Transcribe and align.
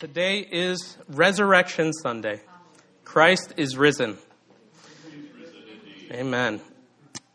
Today 0.00 0.40
is 0.40 0.98
Resurrection 1.08 1.92
Sunday. 1.92 2.40
Christ 3.04 3.54
is 3.56 3.76
risen. 3.76 4.18
Amen. 6.10 6.60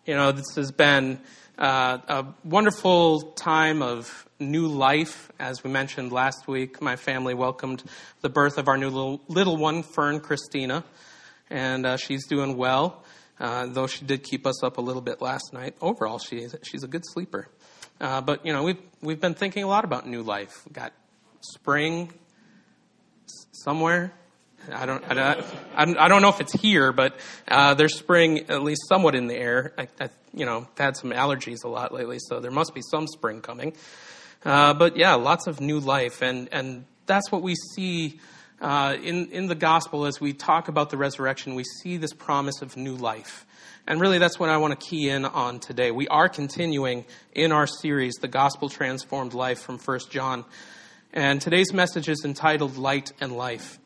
You 0.06 0.16
know, 0.16 0.34
this 0.34 0.56
has 0.58 0.70
been 0.70 1.22
uh, 1.58 2.00
a 2.10 2.26
wonderful 2.44 3.22
time 3.32 3.82
of 3.82 4.28
new 4.42 4.68
life. 4.68 5.32
As 5.40 5.64
we 5.64 5.70
mentioned 5.70 6.12
last 6.12 6.50
week, 6.50 6.82
my 6.82 6.98
family 6.98 7.34
welcomed 7.34 7.82
the 8.20 8.30
birth 8.30 8.58
of 8.58 8.68
our 8.68 8.78
new 8.78 8.90
little, 8.90 9.22
little 9.30 9.56
one, 9.56 9.82
Fern 9.82 10.20
Christina, 10.20 10.84
and 11.50 11.86
uh, 11.86 11.96
she's 11.96 12.28
doing 12.28 12.58
well. 12.58 13.06
Uh, 13.40 13.68
though 13.68 13.88
she 13.88 14.04
did 14.04 14.22
keep 14.22 14.46
us 14.46 14.62
up 14.66 14.78
a 14.78 14.82
little 14.82 15.02
bit 15.02 15.22
last 15.22 15.54
night. 15.54 15.78
Overall, 15.80 16.20
she's 16.20 16.54
she's 16.64 16.84
a 16.84 16.90
good 16.90 17.04
sleeper. 17.14 17.48
Uh, 18.02 18.20
but 18.20 18.46
you 18.46 18.52
know, 18.52 18.64
we've 18.64 18.82
we've 19.00 19.22
been 19.22 19.34
thinking 19.34 19.64
a 19.64 19.68
lot 19.68 19.86
about 19.86 20.06
new 20.06 20.24
life. 20.24 20.64
We've 20.66 20.74
got 20.74 20.92
spring 21.40 22.12
somewhere. 23.64 24.14
I 24.72 24.86
don't, 24.86 25.04
I 25.10 25.14
don't, 25.14 25.98
I 25.98 26.08
don't 26.08 26.22
know 26.22 26.30
if 26.30 26.42
it's 26.42 26.54
here, 26.54 26.92
but 26.92 27.18
uh, 27.48 27.74
there's 27.74 27.98
spring 27.98 28.50
at 28.50 28.62
least 28.62 28.82
somewhat 28.88 29.16
in 29.16 29.28
the 29.28 29.36
air. 29.36 29.74
I, 29.78 29.88
I, 30.00 30.10
you 30.34 30.46
know, 30.46 30.68
I've 30.72 30.78
had 30.78 30.98
some 30.98 31.12
allergies 31.12 31.64
a 31.64 31.68
lot 31.68 31.94
lately, 31.94 32.18
so 32.20 32.40
there 32.40 32.52
must 32.52 32.76
be 32.76 32.82
some 32.82 33.08
spring 33.08 33.42
coming. 33.42 33.74
Uh, 34.44 34.74
but 34.74 34.96
yeah, 34.98 35.16
lots 35.16 35.48
of 35.48 35.60
new 35.60 35.80
life, 35.80 36.22
and 36.22 36.48
and 36.52 36.86
that's 37.06 37.32
what 37.32 37.42
we 37.42 37.56
see 37.56 38.20
uh, 38.62 38.96
in 39.02 39.28
in 39.32 39.48
the 39.48 39.56
gospel 39.56 40.06
as 40.06 40.22
we 40.22 40.34
talk 40.34 40.68
about 40.68 40.90
the 40.90 40.98
resurrection. 40.98 41.56
We 41.56 41.66
see 41.82 41.98
this 41.98 42.14
promise 42.14 42.62
of 42.62 42.78
new 42.78 42.96
life, 42.96 43.46
and 43.88 44.00
really 44.00 44.18
that's 44.18 44.40
what 44.40 44.50
I 44.50 44.58
want 44.58 44.80
to 44.80 44.86
key 44.88 45.10
in 45.10 45.26
on 45.26 45.60
today. 45.60 45.92
We 45.92 46.08
are 46.08 46.30
continuing 46.30 47.06
in 47.34 47.52
our 47.52 47.68
series, 47.68 48.16
the 48.16 48.28
Gospel 48.28 48.70
Transformed 48.70 49.34
Life 49.34 49.60
from 49.60 49.78
First 49.78 50.12
John. 50.12 50.46
And 51.12 51.42
today's 51.42 51.74
message 51.74 52.08
is 52.08 52.24
entitled 52.24 52.78
Light 52.78 53.14
and 53.20 53.36
Life. 53.36 53.80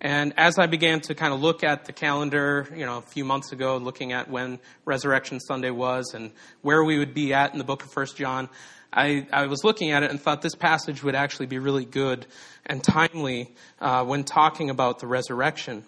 And 0.00 0.32
as 0.38 0.58
I 0.58 0.66
began 0.66 1.02
to 1.02 1.14
kind 1.14 1.34
of 1.34 1.38
look 1.38 1.62
at 1.62 1.84
the 1.84 1.92
calendar, 1.92 2.66
you 2.74 2.86
know, 2.86 2.96
a 2.96 3.02
few 3.02 3.22
months 3.22 3.52
ago, 3.52 3.76
looking 3.76 4.12
at 4.12 4.30
when 4.30 4.58
Resurrection 4.86 5.40
Sunday 5.40 5.68
was 5.68 6.14
and 6.14 6.32
where 6.62 6.82
we 6.82 6.98
would 6.98 7.12
be 7.12 7.34
at 7.34 7.52
in 7.52 7.58
the 7.58 7.64
book 7.64 7.84
of 7.84 7.92
First 7.92 8.16
John, 8.16 8.48
I, 8.90 9.26
I 9.30 9.44
was 9.44 9.62
looking 9.62 9.90
at 9.90 10.02
it 10.04 10.10
and 10.10 10.18
thought 10.18 10.40
this 10.40 10.54
passage 10.54 11.02
would 11.02 11.14
actually 11.14 11.46
be 11.46 11.58
really 11.58 11.84
good 11.84 12.26
and 12.64 12.82
timely 12.82 13.54
uh, 13.78 14.02
when 14.06 14.24
talking 14.24 14.70
about 14.70 15.00
the 15.00 15.06
resurrection. 15.06 15.84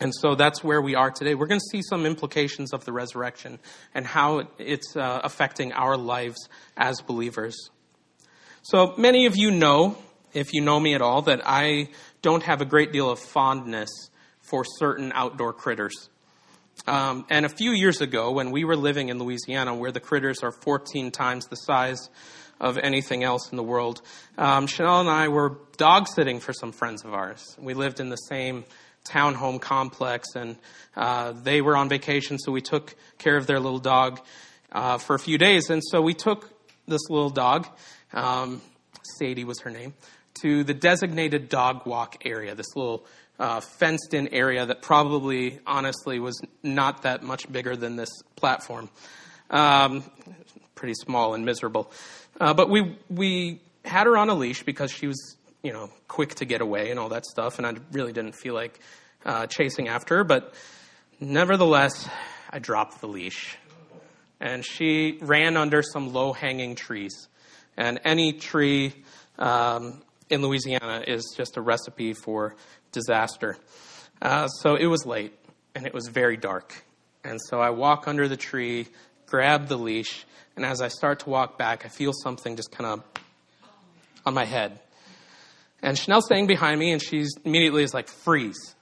And 0.00 0.14
so 0.22 0.36
that's 0.36 0.64
where 0.64 0.80
we 0.80 0.94
are 0.94 1.10
today. 1.10 1.34
We're 1.34 1.48
going 1.48 1.60
to 1.60 1.70
see 1.70 1.82
some 1.82 2.06
implications 2.06 2.72
of 2.72 2.86
the 2.86 2.94
resurrection 2.94 3.58
and 3.94 4.06
how 4.06 4.48
it's 4.56 4.96
uh, 4.96 5.20
affecting 5.22 5.74
our 5.74 5.98
lives 5.98 6.48
as 6.78 7.02
believers. 7.02 7.68
So 8.70 8.92
many 8.98 9.24
of 9.24 9.34
you 9.34 9.50
know, 9.50 9.96
if 10.34 10.52
you 10.52 10.60
know 10.60 10.78
me 10.78 10.92
at 10.92 11.00
all, 11.00 11.22
that 11.22 11.40
I 11.42 11.88
don't 12.20 12.42
have 12.42 12.60
a 12.60 12.66
great 12.66 12.92
deal 12.92 13.08
of 13.08 13.18
fondness 13.18 13.88
for 14.42 14.62
certain 14.62 15.10
outdoor 15.14 15.54
critters. 15.54 16.10
Um, 16.86 17.24
and 17.30 17.46
a 17.46 17.48
few 17.48 17.70
years 17.70 18.02
ago, 18.02 18.30
when 18.30 18.50
we 18.50 18.64
were 18.64 18.76
living 18.76 19.08
in 19.08 19.18
Louisiana, 19.18 19.74
where 19.74 19.90
the 19.90 20.00
critters 20.00 20.42
are 20.42 20.52
14 20.52 21.10
times 21.12 21.46
the 21.46 21.56
size 21.56 22.10
of 22.60 22.76
anything 22.76 23.24
else 23.24 23.50
in 23.50 23.56
the 23.56 23.62
world, 23.62 24.02
um, 24.36 24.66
Chanel 24.66 25.00
and 25.00 25.08
I 25.08 25.28
were 25.28 25.56
dog 25.78 26.06
sitting 26.06 26.38
for 26.38 26.52
some 26.52 26.72
friends 26.72 27.06
of 27.06 27.14
ours. 27.14 27.56
We 27.58 27.72
lived 27.72 28.00
in 28.00 28.10
the 28.10 28.16
same 28.16 28.66
townhome 29.08 29.62
complex, 29.62 30.34
and 30.34 30.58
uh, 30.94 31.32
they 31.32 31.62
were 31.62 31.74
on 31.74 31.88
vacation, 31.88 32.38
so 32.38 32.52
we 32.52 32.60
took 32.60 32.94
care 33.16 33.38
of 33.38 33.46
their 33.46 33.60
little 33.60 33.78
dog 33.78 34.20
uh, 34.72 34.98
for 34.98 35.14
a 35.14 35.18
few 35.18 35.38
days. 35.38 35.70
And 35.70 35.82
so 35.82 36.02
we 36.02 36.12
took 36.12 36.52
this 36.86 37.08
little 37.08 37.30
dog 37.30 37.66
um, 38.12 38.60
Sadie 39.18 39.44
was 39.44 39.60
her 39.60 39.70
name, 39.70 39.94
to 40.42 40.64
the 40.64 40.74
designated 40.74 41.48
dog 41.48 41.86
walk 41.86 42.16
area, 42.24 42.54
this 42.54 42.76
little 42.76 43.04
uh, 43.38 43.60
fenced 43.60 44.14
in 44.14 44.28
area 44.28 44.66
that 44.66 44.82
probably, 44.82 45.60
honestly, 45.66 46.18
was 46.18 46.40
not 46.62 47.02
that 47.02 47.22
much 47.22 47.50
bigger 47.50 47.76
than 47.76 47.96
this 47.96 48.10
platform. 48.36 48.88
Um, 49.50 50.04
pretty 50.74 50.94
small 50.94 51.34
and 51.34 51.44
miserable. 51.44 51.90
Uh, 52.40 52.54
but 52.54 52.68
we, 52.68 52.96
we 53.08 53.60
had 53.84 54.06
her 54.06 54.16
on 54.16 54.28
a 54.28 54.34
leash 54.34 54.62
because 54.62 54.90
she 54.92 55.06
was, 55.06 55.36
you 55.62 55.72
know, 55.72 55.90
quick 56.06 56.34
to 56.36 56.44
get 56.44 56.60
away 56.60 56.90
and 56.90 56.98
all 56.98 57.08
that 57.10 57.26
stuff, 57.26 57.58
and 57.58 57.66
I 57.66 57.74
really 57.92 58.12
didn't 58.12 58.34
feel 58.34 58.54
like 58.54 58.78
uh, 59.24 59.46
chasing 59.46 59.88
after 59.88 60.18
her. 60.18 60.24
But 60.24 60.54
nevertheless, 61.20 62.08
I 62.50 62.58
dropped 62.58 63.00
the 63.00 63.08
leash. 63.08 63.56
And 64.40 64.64
she 64.64 65.18
ran 65.20 65.56
under 65.56 65.82
some 65.82 66.12
low 66.12 66.32
hanging 66.32 66.76
trees. 66.76 67.27
And 67.78 68.00
any 68.04 68.32
tree 68.32 68.92
um, 69.38 70.02
in 70.28 70.42
Louisiana 70.42 71.04
is 71.06 71.32
just 71.36 71.56
a 71.56 71.60
recipe 71.60 72.12
for 72.12 72.56
disaster. 72.90 73.56
Uh, 74.20 74.48
so 74.48 74.74
it 74.74 74.86
was 74.86 75.06
late 75.06 75.32
and 75.76 75.86
it 75.86 75.94
was 75.94 76.08
very 76.08 76.36
dark. 76.36 76.84
And 77.22 77.38
so 77.40 77.60
I 77.60 77.70
walk 77.70 78.08
under 78.08 78.26
the 78.26 78.36
tree, 78.36 78.88
grab 79.26 79.68
the 79.68 79.78
leash, 79.78 80.26
and 80.56 80.66
as 80.66 80.82
I 80.82 80.88
start 80.88 81.20
to 81.20 81.30
walk 81.30 81.56
back, 81.56 81.86
I 81.86 81.88
feel 81.88 82.12
something 82.12 82.56
just 82.56 82.72
kind 82.72 82.86
of 82.86 83.04
on 84.26 84.34
my 84.34 84.44
head. 84.44 84.80
And 85.80 85.96
Chanel's 85.96 86.24
staying 86.24 86.48
behind 86.48 86.80
me, 86.80 86.90
and 86.90 87.00
she 87.00 87.24
immediately 87.44 87.84
is 87.84 87.94
like, 87.94 88.08
freeze. 88.08 88.74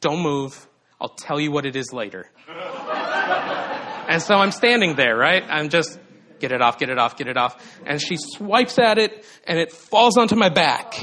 Don't 0.00 0.22
move. 0.22 0.68
I'll 1.00 1.08
tell 1.08 1.40
you 1.40 1.50
what 1.50 1.66
it 1.66 1.74
is 1.74 1.92
later. 1.92 2.30
and 2.48 4.22
so 4.22 4.36
I'm 4.36 4.52
standing 4.52 4.94
there, 4.94 5.16
right? 5.16 5.42
I'm 5.48 5.70
just 5.70 5.98
Get 6.42 6.50
it 6.50 6.60
off, 6.60 6.76
get 6.76 6.90
it 6.90 6.98
off, 6.98 7.16
get 7.16 7.28
it 7.28 7.36
off. 7.36 7.54
And 7.86 8.02
she 8.02 8.16
swipes 8.16 8.76
at 8.76 8.98
it 8.98 9.24
and 9.46 9.60
it 9.60 9.70
falls 9.70 10.18
onto 10.18 10.34
my 10.34 10.48
back. 10.48 10.94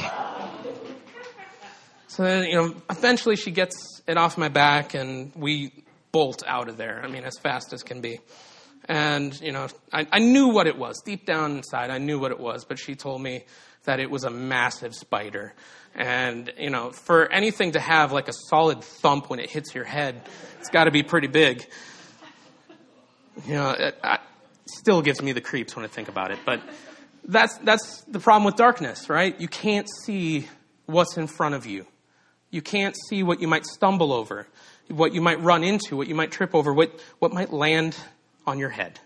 So 2.08 2.24
then, 2.24 2.44
you 2.44 2.56
know, 2.56 2.76
eventually 2.90 3.38
she 3.38 3.52
gets 3.52 4.02
it 4.06 4.18
off 4.18 4.38
my 4.38 4.50
back 4.50 4.96
and 4.96 5.32
we 5.38 5.72
bolt 6.12 6.44
out 6.46 6.68
of 6.68 6.76
there. 6.76 7.02
I 7.02 7.08
mean, 7.08 7.24
as 7.24 7.38
fast 7.42 7.72
as 7.72 7.84
can 7.84 8.02
be. 8.02 8.20
And, 8.84 9.40
you 9.40 9.54
know, 9.54 9.70
I, 9.94 10.06
I 10.12 10.20
knew 10.20 10.50
what 10.50 10.68
it 10.68 10.78
was. 10.78 11.02
Deep 11.06 11.26
down 11.26 11.56
inside, 11.56 11.90
I 11.90 12.00
knew 12.00 12.20
what 12.20 12.32
it 12.32 12.40
was, 12.40 12.66
but 12.66 12.78
she 12.78 12.96
told 12.96 13.22
me 13.22 13.46
that 13.86 14.02
it 14.02 14.12
was 14.12 14.26
a 14.26 14.30
massive 14.30 14.94
spider. 14.94 15.54
And, 15.96 16.52
you 16.58 16.70
know, 16.70 16.92
for 16.92 17.32
anything 17.32 17.72
to 17.72 17.80
have 17.80 18.12
like 18.12 18.28
a 18.28 18.34
solid 18.50 18.84
thump 18.84 19.30
when 19.30 19.40
it 19.40 19.50
hits 19.50 19.74
your 19.74 19.86
head, 19.86 20.22
it's 20.60 20.70
got 20.70 20.84
to 20.84 20.92
be 20.92 21.02
pretty 21.02 21.28
big. 21.28 21.66
You 23.48 23.54
know, 23.54 23.92
still 24.78 25.02
gives 25.02 25.22
me 25.22 25.32
the 25.32 25.42
creeps 25.42 25.76
when 25.76 25.86
I 25.86 25.88
think 25.88 26.10
about 26.10 26.32
it. 26.32 26.40
But 26.46 26.62
that's, 27.26 27.58
that's 27.60 28.02
the 28.04 28.20
problem 28.20 28.44
with 28.46 28.56
darkness, 28.56 29.10
right? 29.10 29.40
You 29.40 29.48
can't 29.48 29.88
see 30.04 30.48
what's 30.86 31.18
in 31.18 31.28
front 31.28 31.56
of 31.56 31.66
you. 31.66 31.86
You 32.52 32.62
can't 32.62 32.96
see 33.08 33.22
what 33.22 33.42
you 33.42 33.48
might 33.48 33.66
stumble 33.66 34.12
over, 34.12 34.48
what 34.88 35.14
you 35.14 35.22
might 35.22 35.42
run 35.42 35.64
into, 35.64 35.96
what 35.96 36.08
you 36.08 36.16
might 36.16 36.32
trip 36.32 36.56
over, 36.56 36.74
what, 36.74 37.00
what 37.20 37.32
might 37.32 37.54
land 37.54 37.96
on 38.48 38.58
your 38.58 38.70
head. 38.70 39.00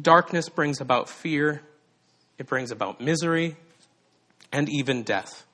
Darkness 0.00 0.48
brings 0.48 0.80
about 0.80 1.08
fear, 1.08 1.62
it 2.38 2.46
brings 2.46 2.70
about 2.70 3.00
misery, 3.00 3.56
and 4.52 4.68
even 4.68 5.02
death. 5.02 5.44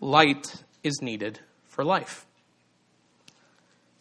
Light 0.00 0.62
is 0.84 1.00
needed 1.02 1.40
for 1.68 1.84
life. 1.84 2.26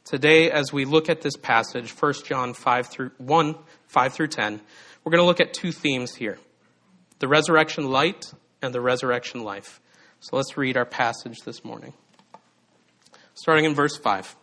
Today, 0.06 0.52
as 0.52 0.72
we 0.72 0.86
look 0.86 1.10
at 1.10 1.22
this 1.22 1.36
passage, 1.36 1.90
1 1.92 2.14
John 2.26 2.54
5 2.54 2.88
through 2.88 3.12
1, 3.18 3.56
5 3.88 4.14
through 4.14 4.28
10, 4.28 4.62
we're 5.04 5.10
going 5.10 5.22
to 5.22 5.26
look 5.26 5.40
at 5.40 5.52
two 5.52 5.72
themes 5.72 6.14
here 6.14 6.38
the 7.18 7.28
resurrection 7.28 7.90
light 7.90 8.32
and 8.62 8.72
the 8.72 8.82
resurrection 8.82 9.44
life. 9.44 9.82
So 10.20 10.36
let's 10.36 10.58
read 10.58 10.78
our 10.78 10.86
passage 10.86 11.40
this 11.44 11.64
morning. 11.64 11.94
Starting 13.34 13.66
in 13.66 13.74
verse 13.74 13.98
5. 13.98 14.36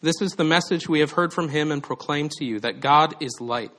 This 0.00 0.22
is 0.22 0.32
the 0.32 0.44
message 0.44 0.88
we 0.88 1.00
have 1.00 1.12
heard 1.12 1.32
from 1.32 1.48
him 1.48 1.72
and 1.72 1.82
proclaimed 1.82 2.30
to 2.32 2.44
you 2.44 2.60
that 2.60 2.78
God 2.78 3.16
is 3.20 3.40
light, 3.40 3.72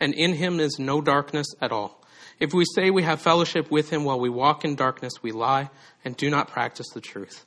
and 0.00 0.12
in 0.12 0.34
him 0.34 0.60
is 0.60 0.78
no 0.78 1.00
darkness 1.00 1.46
at 1.62 1.72
all. 1.72 2.04
If 2.38 2.52
we 2.52 2.66
say 2.74 2.90
we 2.90 3.04
have 3.04 3.22
fellowship 3.22 3.70
with 3.70 3.88
him 3.88 4.04
while 4.04 4.20
we 4.20 4.28
walk 4.28 4.66
in 4.66 4.74
darkness, 4.74 5.14
we 5.22 5.32
lie 5.32 5.70
and 6.04 6.14
do 6.14 6.28
not 6.28 6.48
practice 6.48 6.90
the 6.90 7.00
truth. 7.00 7.46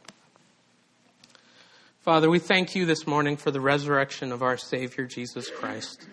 Father, 2.01 2.31
we 2.31 2.39
thank 2.39 2.73
you 2.73 2.87
this 2.87 3.05
morning 3.05 3.37
for 3.37 3.51
the 3.51 3.61
resurrection 3.61 4.31
of 4.31 4.41
our 4.41 4.57
Savior, 4.57 5.05
Jesus 5.05 5.51
Christ. 5.51 6.07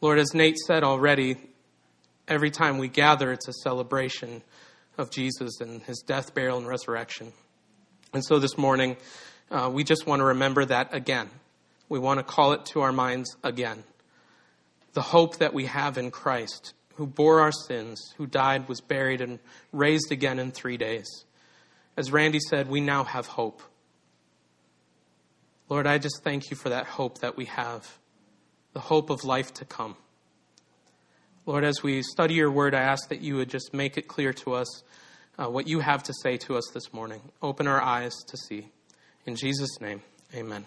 Lord, 0.00 0.20
as 0.20 0.32
Nate 0.32 0.58
said 0.58 0.84
already, 0.84 1.38
every 2.28 2.52
time 2.52 2.78
we 2.78 2.86
gather, 2.86 3.32
it's 3.32 3.48
a 3.48 3.52
celebration 3.52 4.44
of 4.96 5.10
Jesus 5.10 5.60
and 5.60 5.82
his 5.82 6.04
death, 6.06 6.34
burial, 6.34 6.56
and 6.56 6.68
resurrection. 6.68 7.32
And 8.12 8.24
so 8.24 8.38
this 8.38 8.56
morning, 8.56 8.96
uh, 9.50 9.68
we 9.72 9.82
just 9.82 10.06
want 10.06 10.20
to 10.20 10.26
remember 10.26 10.64
that 10.64 10.94
again. 10.94 11.30
We 11.88 11.98
want 11.98 12.20
to 12.20 12.24
call 12.24 12.52
it 12.52 12.64
to 12.66 12.82
our 12.82 12.92
minds 12.92 13.36
again. 13.42 13.82
The 14.92 15.02
hope 15.02 15.38
that 15.38 15.52
we 15.52 15.66
have 15.66 15.98
in 15.98 16.12
Christ, 16.12 16.74
who 16.94 17.08
bore 17.08 17.40
our 17.40 17.50
sins, 17.50 18.14
who 18.18 18.26
died, 18.28 18.68
was 18.68 18.80
buried, 18.80 19.20
and 19.20 19.40
raised 19.72 20.12
again 20.12 20.38
in 20.38 20.52
three 20.52 20.76
days. 20.76 21.24
As 21.96 22.12
Randy 22.12 22.38
said, 22.38 22.68
we 22.68 22.80
now 22.80 23.02
have 23.02 23.26
hope. 23.26 23.62
Lord, 25.70 25.86
I 25.86 25.98
just 25.98 26.24
thank 26.24 26.50
you 26.50 26.56
for 26.56 26.70
that 26.70 26.84
hope 26.84 27.18
that 27.18 27.36
we 27.36 27.44
have, 27.44 27.96
the 28.72 28.80
hope 28.80 29.08
of 29.08 29.22
life 29.22 29.54
to 29.54 29.64
come. 29.64 29.94
Lord, 31.46 31.62
as 31.62 31.80
we 31.80 32.02
study 32.02 32.34
your 32.34 32.50
word, 32.50 32.74
I 32.74 32.80
ask 32.80 33.08
that 33.08 33.20
you 33.20 33.36
would 33.36 33.48
just 33.48 33.72
make 33.72 33.96
it 33.96 34.08
clear 34.08 34.32
to 34.32 34.54
us 34.54 34.82
uh, 35.38 35.46
what 35.48 35.68
you 35.68 35.78
have 35.78 36.02
to 36.02 36.12
say 36.22 36.36
to 36.38 36.56
us 36.56 36.68
this 36.74 36.92
morning. 36.92 37.20
Open 37.40 37.68
our 37.68 37.80
eyes 37.80 38.12
to 38.26 38.36
see. 38.36 38.66
In 39.26 39.36
Jesus' 39.36 39.80
name, 39.80 40.02
amen. 40.34 40.64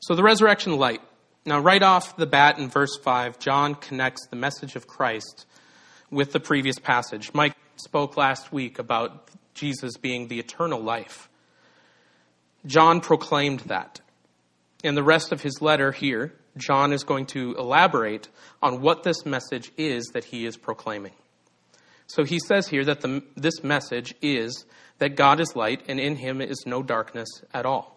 So, 0.00 0.14
the 0.14 0.22
resurrection 0.22 0.76
light. 0.76 1.00
Now, 1.46 1.60
right 1.60 1.82
off 1.82 2.16
the 2.16 2.26
bat 2.26 2.58
in 2.58 2.68
verse 2.68 2.98
5, 3.02 3.38
John 3.38 3.74
connects 3.74 4.26
the 4.28 4.36
message 4.36 4.76
of 4.76 4.86
Christ 4.86 5.46
with 6.10 6.32
the 6.32 6.40
previous 6.40 6.78
passage. 6.78 7.32
Mike 7.32 7.54
spoke 7.76 8.18
last 8.18 8.52
week 8.52 8.78
about 8.78 9.30
Jesus 9.54 9.96
being 9.96 10.28
the 10.28 10.38
eternal 10.38 10.80
life. 10.80 11.30
John 12.66 13.00
proclaimed 13.00 13.60
that. 13.60 14.00
In 14.84 14.94
the 14.94 15.02
rest 15.02 15.32
of 15.32 15.42
his 15.42 15.60
letter 15.60 15.92
here, 15.92 16.32
John 16.56 16.92
is 16.92 17.04
going 17.04 17.26
to 17.26 17.54
elaborate 17.56 18.28
on 18.62 18.80
what 18.80 19.02
this 19.02 19.24
message 19.24 19.72
is 19.76 20.06
that 20.12 20.24
he 20.24 20.44
is 20.44 20.56
proclaiming. 20.56 21.12
So 22.06 22.24
he 22.24 22.38
says 22.38 22.68
here 22.68 22.84
that 22.84 23.00
the, 23.00 23.22
this 23.36 23.62
message 23.64 24.14
is 24.20 24.64
that 24.98 25.16
God 25.16 25.40
is 25.40 25.56
light 25.56 25.82
and 25.88 25.98
in 25.98 26.16
him 26.16 26.40
is 26.40 26.64
no 26.66 26.82
darkness 26.82 27.28
at 27.54 27.64
all. 27.64 27.92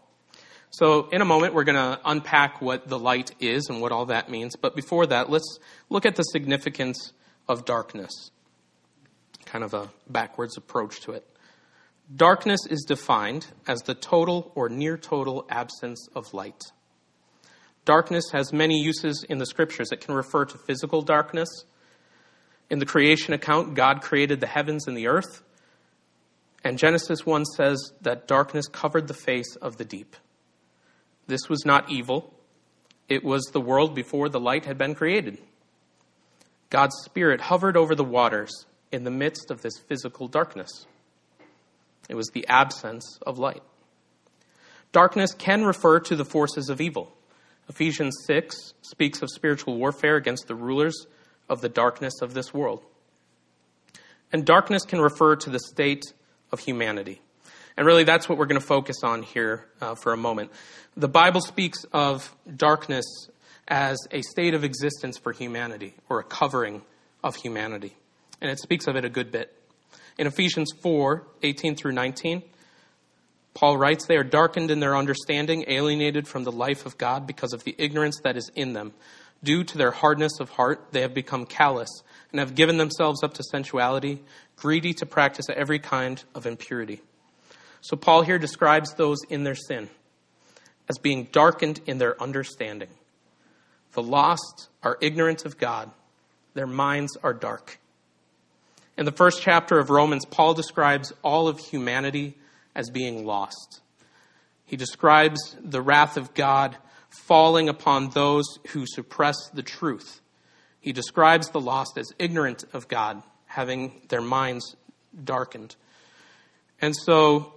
So, 0.71 1.07
in 1.09 1.21
a 1.21 1.25
moment, 1.25 1.53
we're 1.53 1.63
going 1.63 1.77
to 1.77 2.01
unpack 2.03 2.61
what 2.61 2.89
the 2.89 2.99
light 2.99 3.31
is 3.39 3.67
and 3.69 3.79
what 3.79 3.93
all 3.93 4.07
that 4.07 4.29
means. 4.29 4.57
But 4.57 4.75
before 4.75 5.05
that, 5.05 5.29
let's 5.29 5.57
look 5.89 6.05
at 6.05 6.17
the 6.17 6.23
significance 6.23 7.13
of 7.47 7.63
darkness. 7.63 8.31
Kind 9.45 9.63
of 9.63 9.73
a 9.73 9.89
backwards 10.09 10.57
approach 10.57 10.99
to 11.01 11.13
it. 11.13 11.25
Darkness 12.13 12.67
is 12.69 12.85
defined 12.87 13.47
as 13.67 13.81
the 13.81 13.95
total 13.95 14.51
or 14.53 14.69
near 14.69 14.97
total 14.97 15.45
absence 15.49 16.07
of 16.15 16.33
light. 16.33 16.61
Darkness 17.83 18.25
has 18.31 18.53
many 18.53 18.79
uses 18.79 19.25
in 19.27 19.39
the 19.39 19.45
scriptures. 19.45 19.91
It 19.91 20.01
can 20.01 20.13
refer 20.13 20.45
to 20.45 20.57
physical 20.57 21.01
darkness. 21.01 21.49
In 22.69 22.79
the 22.79 22.85
creation 22.85 23.33
account, 23.33 23.73
God 23.73 24.01
created 24.01 24.39
the 24.39 24.47
heavens 24.47 24.87
and 24.87 24.95
the 24.95 25.07
earth. 25.07 25.41
And 26.63 26.77
Genesis 26.77 27.25
1 27.25 27.45
says 27.45 27.93
that 28.01 28.27
darkness 28.27 28.67
covered 28.67 29.07
the 29.07 29.13
face 29.13 29.55
of 29.61 29.77
the 29.77 29.85
deep. 29.85 30.15
This 31.27 31.49
was 31.49 31.65
not 31.65 31.91
evil, 31.91 32.33
it 33.07 33.23
was 33.23 33.45
the 33.45 33.61
world 33.61 33.93
before 33.93 34.29
the 34.29 34.39
light 34.39 34.65
had 34.65 34.77
been 34.77 34.95
created. 34.95 35.37
God's 36.69 36.95
Spirit 37.03 37.41
hovered 37.41 37.77
over 37.77 37.93
the 37.93 38.03
waters 38.03 38.65
in 38.91 39.03
the 39.03 39.11
midst 39.11 39.51
of 39.51 39.61
this 39.61 39.77
physical 39.77 40.27
darkness. 40.27 40.87
It 42.09 42.15
was 42.15 42.29
the 42.29 42.47
absence 42.47 43.19
of 43.25 43.39
light. 43.39 43.63
Darkness 44.91 45.33
can 45.33 45.65
refer 45.65 45.99
to 46.01 46.15
the 46.15 46.25
forces 46.25 46.69
of 46.69 46.79
evil. 46.79 47.11
Ephesians 47.67 48.15
6 48.27 48.73
speaks 48.81 49.21
of 49.21 49.29
spiritual 49.29 49.77
warfare 49.77 50.15
against 50.15 50.47
the 50.47 50.55
rulers 50.55 51.07
of 51.49 51.61
the 51.61 51.69
darkness 51.69 52.21
of 52.21 52.33
this 52.33 52.53
world. 52.53 52.83
And 54.31 54.45
darkness 54.45 54.83
can 54.83 55.01
refer 55.01 55.35
to 55.37 55.49
the 55.49 55.59
state 55.59 56.03
of 56.51 56.59
humanity. 56.59 57.21
And 57.77 57.85
really, 57.85 58.03
that's 58.03 58.29
what 58.29 58.37
we're 58.37 58.45
going 58.45 58.61
to 58.61 58.65
focus 58.65 58.97
on 59.03 59.23
here 59.23 59.65
uh, 59.81 59.95
for 59.95 60.13
a 60.13 60.17
moment. 60.17 60.51
The 60.95 61.09
Bible 61.09 61.41
speaks 61.41 61.83
of 61.91 62.33
darkness 62.55 63.05
as 63.67 63.97
a 64.11 64.21
state 64.21 64.53
of 64.53 64.63
existence 64.63 65.17
for 65.17 65.33
humanity, 65.33 65.95
or 66.07 66.19
a 66.19 66.23
covering 66.23 66.83
of 67.23 67.35
humanity. 67.35 67.97
And 68.39 68.51
it 68.51 68.59
speaks 68.59 68.87
of 68.87 68.95
it 68.95 69.03
a 69.03 69.09
good 69.09 69.31
bit. 69.31 69.53
In 70.17 70.27
Ephesians 70.27 70.71
4 70.81 71.25
18 71.43 71.75
through 71.75 71.91
19, 71.91 72.43
Paul 73.53 73.77
writes, 73.77 74.05
They 74.05 74.17
are 74.17 74.23
darkened 74.23 74.71
in 74.71 74.79
their 74.79 74.95
understanding, 74.95 75.65
alienated 75.67 76.27
from 76.27 76.43
the 76.43 76.51
life 76.51 76.85
of 76.85 76.97
God 76.97 77.25
because 77.25 77.53
of 77.53 77.63
the 77.63 77.75
ignorance 77.77 78.19
that 78.23 78.37
is 78.37 78.51
in 78.55 78.73
them. 78.73 78.93
Due 79.43 79.63
to 79.63 79.77
their 79.77 79.91
hardness 79.91 80.39
of 80.39 80.49
heart, 80.51 80.87
they 80.91 81.01
have 81.01 81.13
become 81.13 81.45
callous 81.45 81.89
and 82.31 82.39
have 82.39 82.55
given 82.55 82.77
themselves 82.77 83.23
up 83.23 83.33
to 83.35 83.43
sensuality, 83.43 84.21
greedy 84.55 84.93
to 84.93 85.05
practice 85.05 85.45
every 85.49 85.79
kind 85.79 86.23
of 86.33 86.45
impurity. 86.45 87.01
So, 87.81 87.95
Paul 87.95 88.23
here 88.23 88.39
describes 88.39 88.93
those 88.93 89.19
in 89.29 89.43
their 89.43 89.55
sin 89.55 89.89
as 90.89 90.97
being 90.97 91.25
darkened 91.31 91.81
in 91.85 91.97
their 91.97 92.21
understanding. 92.21 92.89
The 93.93 94.03
lost 94.03 94.69
are 94.83 94.97
ignorant 95.01 95.45
of 95.45 95.57
God, 95.57 95.91
their 96.53 96.67
minds 96.67 97.17
are 97.23 97.33
dark. 97.33 97.79
In 98.97 99.05
the 99.05 99.11
first 99.11 99.41
chapter 99.41 99.77
of 99.77 99.89
Romans, 99.89 100.25
Paul 100.25 100.53
describes 100.53 101.11
all 101.21 101.47
of 101.47 101.59
humanity 101.59 102.37
as 102.73 102.89
being 102.89 103.25
lost. 103.25 103.81
He 104.65 104.77
describes 104.77 105.55
the 105.61 105.81
wrath 105.81 106.17
of 106.17 106.33
God 106.33 106.77
falling 107.09 107.69
upon 107.69 108.09
those 108.09 108.45
who 108.69 108.85
suppress 108.87 109.35
the 109.53 109.63
truth. 109.63 110.21
He 110.79 110.93
describes 110.93 111.49
the 111.49 111.59
lost 111.59 111.97
as 111.97 112.13
ignorant 112.19 112.63
of 112.73 112.87
God, 112.87 113.21
having 113.45 114.01
their 114.09 114.21
minds 114.21 114.75
darkened. 115.23 115.75
And 116.81 116.95
so 116.95 117.53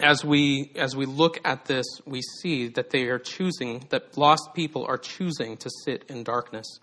as 0.00 0.24
we 0.24 0.72
as 0.76 0.96
we 0.96 1.06
look 1.06 1.38
at 1.44 1.66
this, 1.66 1.84
we 2.06 2.22
see 2.40 2.68
that 2.68 2.90
they 2.90 3.04
are 3.04 3.18
choosing 3.18 3.84
that 3.90 4.16
lost 4.16 4.54
people 4.54 4.86
are 4.86 4.98
choosing 4.98 5.56
to 5.58 5.70
sit 5.84 6.04
in 6.08 6.24
darkness. 6.24 6.80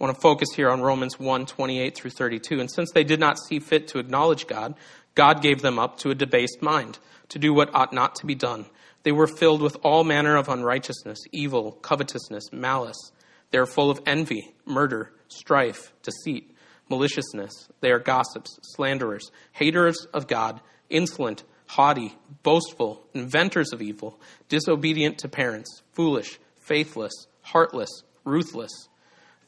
I 0.00 0.04
want 0.04 0.16
to 0.16 0.22
focus 0.22 0.48
here 0.56 0.70
on 0.70 0.80
Romans 0.80 1.20
1, 1.20 1.44
28 1.44 1.94
through 1.94 2.12
32. 2.12 2.58
And 2.58 2.70
since 2.70 2.90
they 2.92 3.04
did 3.04 3.20
not 3.20 3.38
see 3.38 3.60
fit 3.60 3.88
to 3.88 3.98
acknowledge 3.98 4.46
God, 4.46 4.74
God 5.14 5.42
gave 5.42 5.60
them 5.60 5.78
up 5.78 5.98
to 5.98 6.10
a 6.10 6.14
debased 6.14 6.62
mind, 6.62 6.98
to 7.28 7.38
do 7.38 7.52
what 7.52 7.74
ought 7.74 7.92
not 7.92 8.14
to 8.16 8.26
be 8.26 8.34
done. 8.34 8.64
They 9.02 9.12
were 9.12 9.26
filled 9.26 9.60
with 9.60 9.76
all 9.82 10.02
manner 10.02 10.36
of 10.36 10.48
unrighteousness, 10.48 11.18
evil, 11.32 11.72
covetousness, 11.72 12.50
malice. 12.50 13.12
They 13.50 13.58
are 13.58 13.66
full 13.66 13.90
of 13.90 14.00
envy, 14.06 14.54
murder, 14.64 15.12
strife, 15.28 15.92
deceit, 16.02 16.56
maliciousness. 16.88 17.68
They 17.80 17.90
are 17.90 17.98
gossips, 17.98 18.58
slanderers, 18.62 19.30
haters 19.52 20.06
of 20.14 20.26
God, 20.26 20.62
insolent, 20.88 21.44
haughty, 21.66 22.16
boastful, 22.42 23.06
inventors 23.12 23.72
of 23.72 23.82
evil, 23.82 24.18
disobedient 24.48 25.18
to 25.18 25.28
parents, 25.28 25.82
foolish, 25.92 26.38
faithless, 26.58 27.12
heartless, 27.42 27.90
ruthless. 28.24 28.88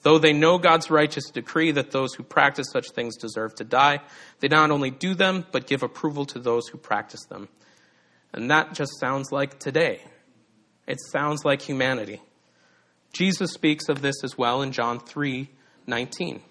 Though 0.02 0.18
they 0.18 0.32
know 0.32 0.59
God's 0.59 0.90
righteous 0.90 1.30
decree 1.30 1.71
that 1.73 1.92
those 1.92 2.14
who 2.14 2.25
practice 2.25 2.66
such 2.73 2.90
things 2.90 3.16
deserve 3.16 3.54
to 3.56 3.64
die, 3.64 4.00
they 4.40 4.49
not 4.49 4.71
only 4.71 4.90
do 4.90 5.14
them, 5.14 5.47
but 5.52 5.66
give 5.66 5.82
approval 5.82 6.26
to 6.26 6.40
those 6.40 6.68
who 6.68 6.78
practice 6.78 7.25
them. 7.28 7.49
And 8.32 8.50
that 8.50 8.75
just 8.75 8.99
sounds 8.99 9.30
like 9.30 9.59
today. 9.59 10.00
It 10.87 10.99
sounds 11.12 11.44
like 11.44 11.62
humanity. 11.62 12.21
Jesus 13.12 13.52
speaks 13.52 13.88
of 13.88 14.02
this 14.02 14.25
as 14.25 14.37
well 14.37 14.62
in 14.62 14.73
John 14.73 14.99
3 14.99 15.49
19. 15.87 16.42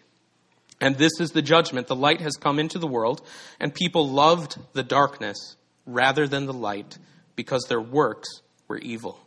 And 0.82 0.98
this 0.98 1.14
is 1.20 1.32
the 1.32 1.42
judgment. 1.42 1.88
The 1.88 1.96
light 1.96 2.22
has 2.22 2.36
come 2.36 2.60
into 2.60 2.80
the 2.80 2.88
world, 2.88 3.22
and 3.60 3.74
people 3.74 4.10
loved 4.10 4.58
the 4.74 4.84
darkness 4.84 5.56
rather 5.86 6.28
than 6.28 6.48
the 6.48 6.54
light 6.54 6.98
because 7.36 7.64
their 7.70 7.82
works 7.82 8.28
were 8.68 8.78
evil. 8.78 9.20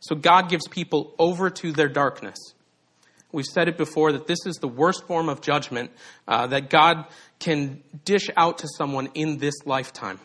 So 0.00 0.14
God 0.14 0.48
gives 0.48 0.66
people 0.68 1.14
over 1.18 1.48
to 1.50 1.72
their 1.72 1.88
darkness. 1.88 2.38
We've 3.32 3.46
said 3.46 3.68
it 3.68 3.78
before 3.78 4.12
that 4.12 4.26
this 4.26 4.44
is 4.46 4.56
the 4.56 4.68
worst 4.68 5.06
form 5.06 5.28
of 5.28 5.40
judgment 5.40 5.90
uh, 6.26 6.48
that 6.48 6.70
God 6.70 7.06
can 7.38 7.82
dish 8.04 8.28
out 8.36 8.58
to 8.58 8.68
someone 8.76 9.08
in 9.14 9.38
this 9.38 9.54
lifetime 9.64 10.18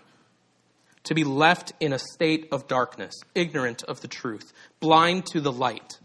to 1.05 1.13
be 1.13 1.23
left 1.23 1.73
in 1.79 1.93
a 1.93 1.99
state 1.99 2.47
of 2.51 2.67
darkness, 2.67 3.13
ignorant 3.33 3.83
of 3.83 4.01
the 4.01 4.07
truth, 4.07 4.51
blind 4.79 5.25
to 5.27 5.39
the 5.39 5.51
light. 5.51 5.99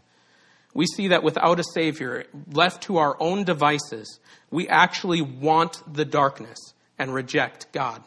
We 0.73 0.85
see 0.85 1.09
that 1.09 1.23
without 1.23 1.59
a 1.59 1.63
Savior, 1.73 2.25
left 2.51 2.83
to 2.83 2.97
our 2.97 3.17
own 3.19 3.43
devices, 3.43 4.19
we 4.49 4.67
actually 4.69 5.21
want 5.21 5.81
the 5.91 6.05
darkness 6.05 6.57
and 6.97 7.13
reject 7.13 7.71
God. 7.73 8.03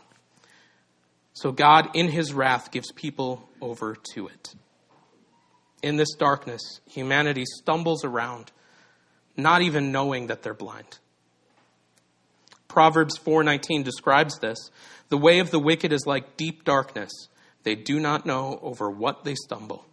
So 1.34 1.50
God, 1.50 1.90
in 1.94 2.08
His 2.08 2.32
wrath, 2.32 2.70
gives 2.70 2.92
people 2.92 3.48
over 3.60 3.96
to 4.14 4.28
it. 4.28 4.54
In 5.82 5.96
this 5.96 6.14
darkness, 6.14 6.62
humanity 6.88 7.44
stumbles 7.44 8.04
around, 8.04 8.52
not 9.36 9.62
even 9.62 9.92
knowing 9.92 10.28
that 10.28 10.42
they're 10.42 10.54
blind. 10.54 10.98
Proverbs 12.68 13.16
4:19 13.18 13.84
describes 13.84 14.38
this 14.40 14.70
the 15.08 15.18
way 15.18 15.38
of 15.38 15.50
the 15.50 15.60
wicked 15.60 15.92
is 15.92 16.06
like 16.06 16.36
deep 16.36 16.64
darkness. 16.64 17.28
They 17.62 17.74
do 17.74 18.00
not 18.00 18.26
know 18.26 18.58
over 18.62 18.90
what 18.90 19.24
they 19.24 19.34
stumble. 19.34 19.86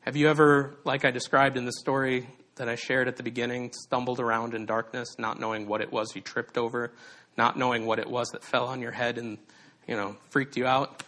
Have 0.00 0.16
you 0.16 0.28
ever, 0.28 0.78
like 0.84 1.04
I 1.04 1.10
described 1.10 1.56
in 1.56 1.66
the 1.66 1.72
story 1.72 2.28
that 2.56 2.68
I 2.68 2.76
shared 2.76 3.08
at 3.08 3.16
the 3.16 3.22
beginning, 3.22 3.72
stumbled 3.72 4.20
around 4.20 4.54
in 4.54 4.64
darkness, 4.64 5.16
not 5.18 5.38
knowing 5.38 5.66
what 5.66 5.80
it 5.80 5.92
was 5.92 6.14
you 6.14 6.22
tripped 6.22 6.56
over, 6.56 6.92
not 7.36 7.58
knowing 7.58 7.84
what 7.84 7.98
it 7.98 8.08
was 8.08 8.28
that 8.30 8.42
fell 8.42 8.66
on 8.66 8.80
your 8.80 8.92
head 8.92 9.18
and, 9.18 9.38
you 9.86 9.96
know, 9.96 10.16
freaked 10.30 10.56
you 10.56 10.66
out. 10.66 11.02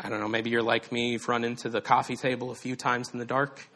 I 0.00 0.08
don't 0.08 0.20
know, 0.20 0.28
maybe 0.28 0.50
you're 0.50 0.62
like 0.62 0.92
me, 0.92 1.12
you've 1.12 1.28
run 1.28 1.44
into 1.44 1.68
the 1.68 1.80
coffee 1.80 2.16
table 2.16 2.50
a 2.50 2.54
few 2.54 2.76
times 2.76 3.10
in 3.12 3.18
the 3.18 3.24
dark 3.24 3.68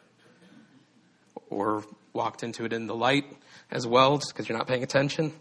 or 1.49 1.83
walked 2.13 2.43
into 2.43 2.63
it 2.63 2.73
in 2.73 2.87
the 2.87 2.95
light 2.95 3.25
as 3.71 3.85
well, 3.85 4.17
just 4.17 4.33
because 4.33 4.47
you're 4.47 4.57
not 4.57 4.67
paying 4.67 4.83
attention. 4.83 5.33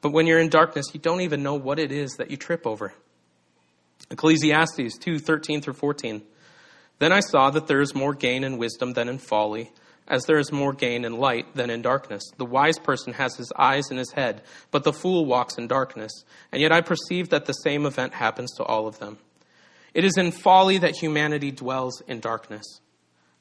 But 0.00 0.10
when 0.10 0.26
you're 0.26 0.38
in 0.38 0.48
darkness, 0.48 0.86
you 0.92 1.00
don't 1.00 1.20
even 1.22 1.42
know 1.42 1.54
what 1.54 1.78
it 1.78 1.90
is 1.90 2.12
that 2.18 2.30
you 2.30 2.36
trip 2.36 2.66
over. 2.66 2.92
Ecclesiastes 4.10 4.98
2 4.98 5.18
13 5.18 5.62
through 5.62 5.74
14. 5.74 6.22
Then 6.98 7.12
I 7.12 7.20
saw 7.20 7.50
that 7.50 7.66
there 7.66 7.80
is 7.80 7.94
more 7.94 8.14
gain 8.14 8.44
in 8.44 8.58
wisdom 8.58 8.92
than 8.92 9.08
in 9.08 9.18
folly, 9.18 9.72
as 10.06 10.24
there 10.24 10.38
is 10.38 10.52
more 10.52 10.72
gain 10.72 11.04
in 11.04 11.18
light 11.18 11.54
than 11.54 11.70
in 11.70 11.82
darkness. 11.82 12.22
The 12.36 12.44
wise 12.44 12.78
person 12.78 13.14
has 13.14 13.36
his 13.36 13.52
eyes 13.58 13.90
in 13.90 13.96
his 13.96 14.12
head, 14.12 14.42
but 14.70 14.84
the 14.84 14.92
fool 14.92 15.24
walks 15.24 15.56
in 15.56 15.66
darkness. 15.66 16.12
And 16.52 16.60
yet 16.60 16.72
I 16.72 16.80
perceive 16.80 17.30
that 17.30 17.46
the 17.46 17.52
same 17.52 17.86
event 17.86 18.14
happens 18.14 18.52
to 18.56 18.64
all 18.64 18.86
of 18.86 18.98
them. 18.98 19.18
It 19.94 20.04
is 20.04 20.16
in 20.16 20.32
folly 20.32 20.78
that 20.78 20.96
humanity 20.96 21.50
dwells 21.50 22.00
in 22.06 22.20
darkness. 22.20 22.80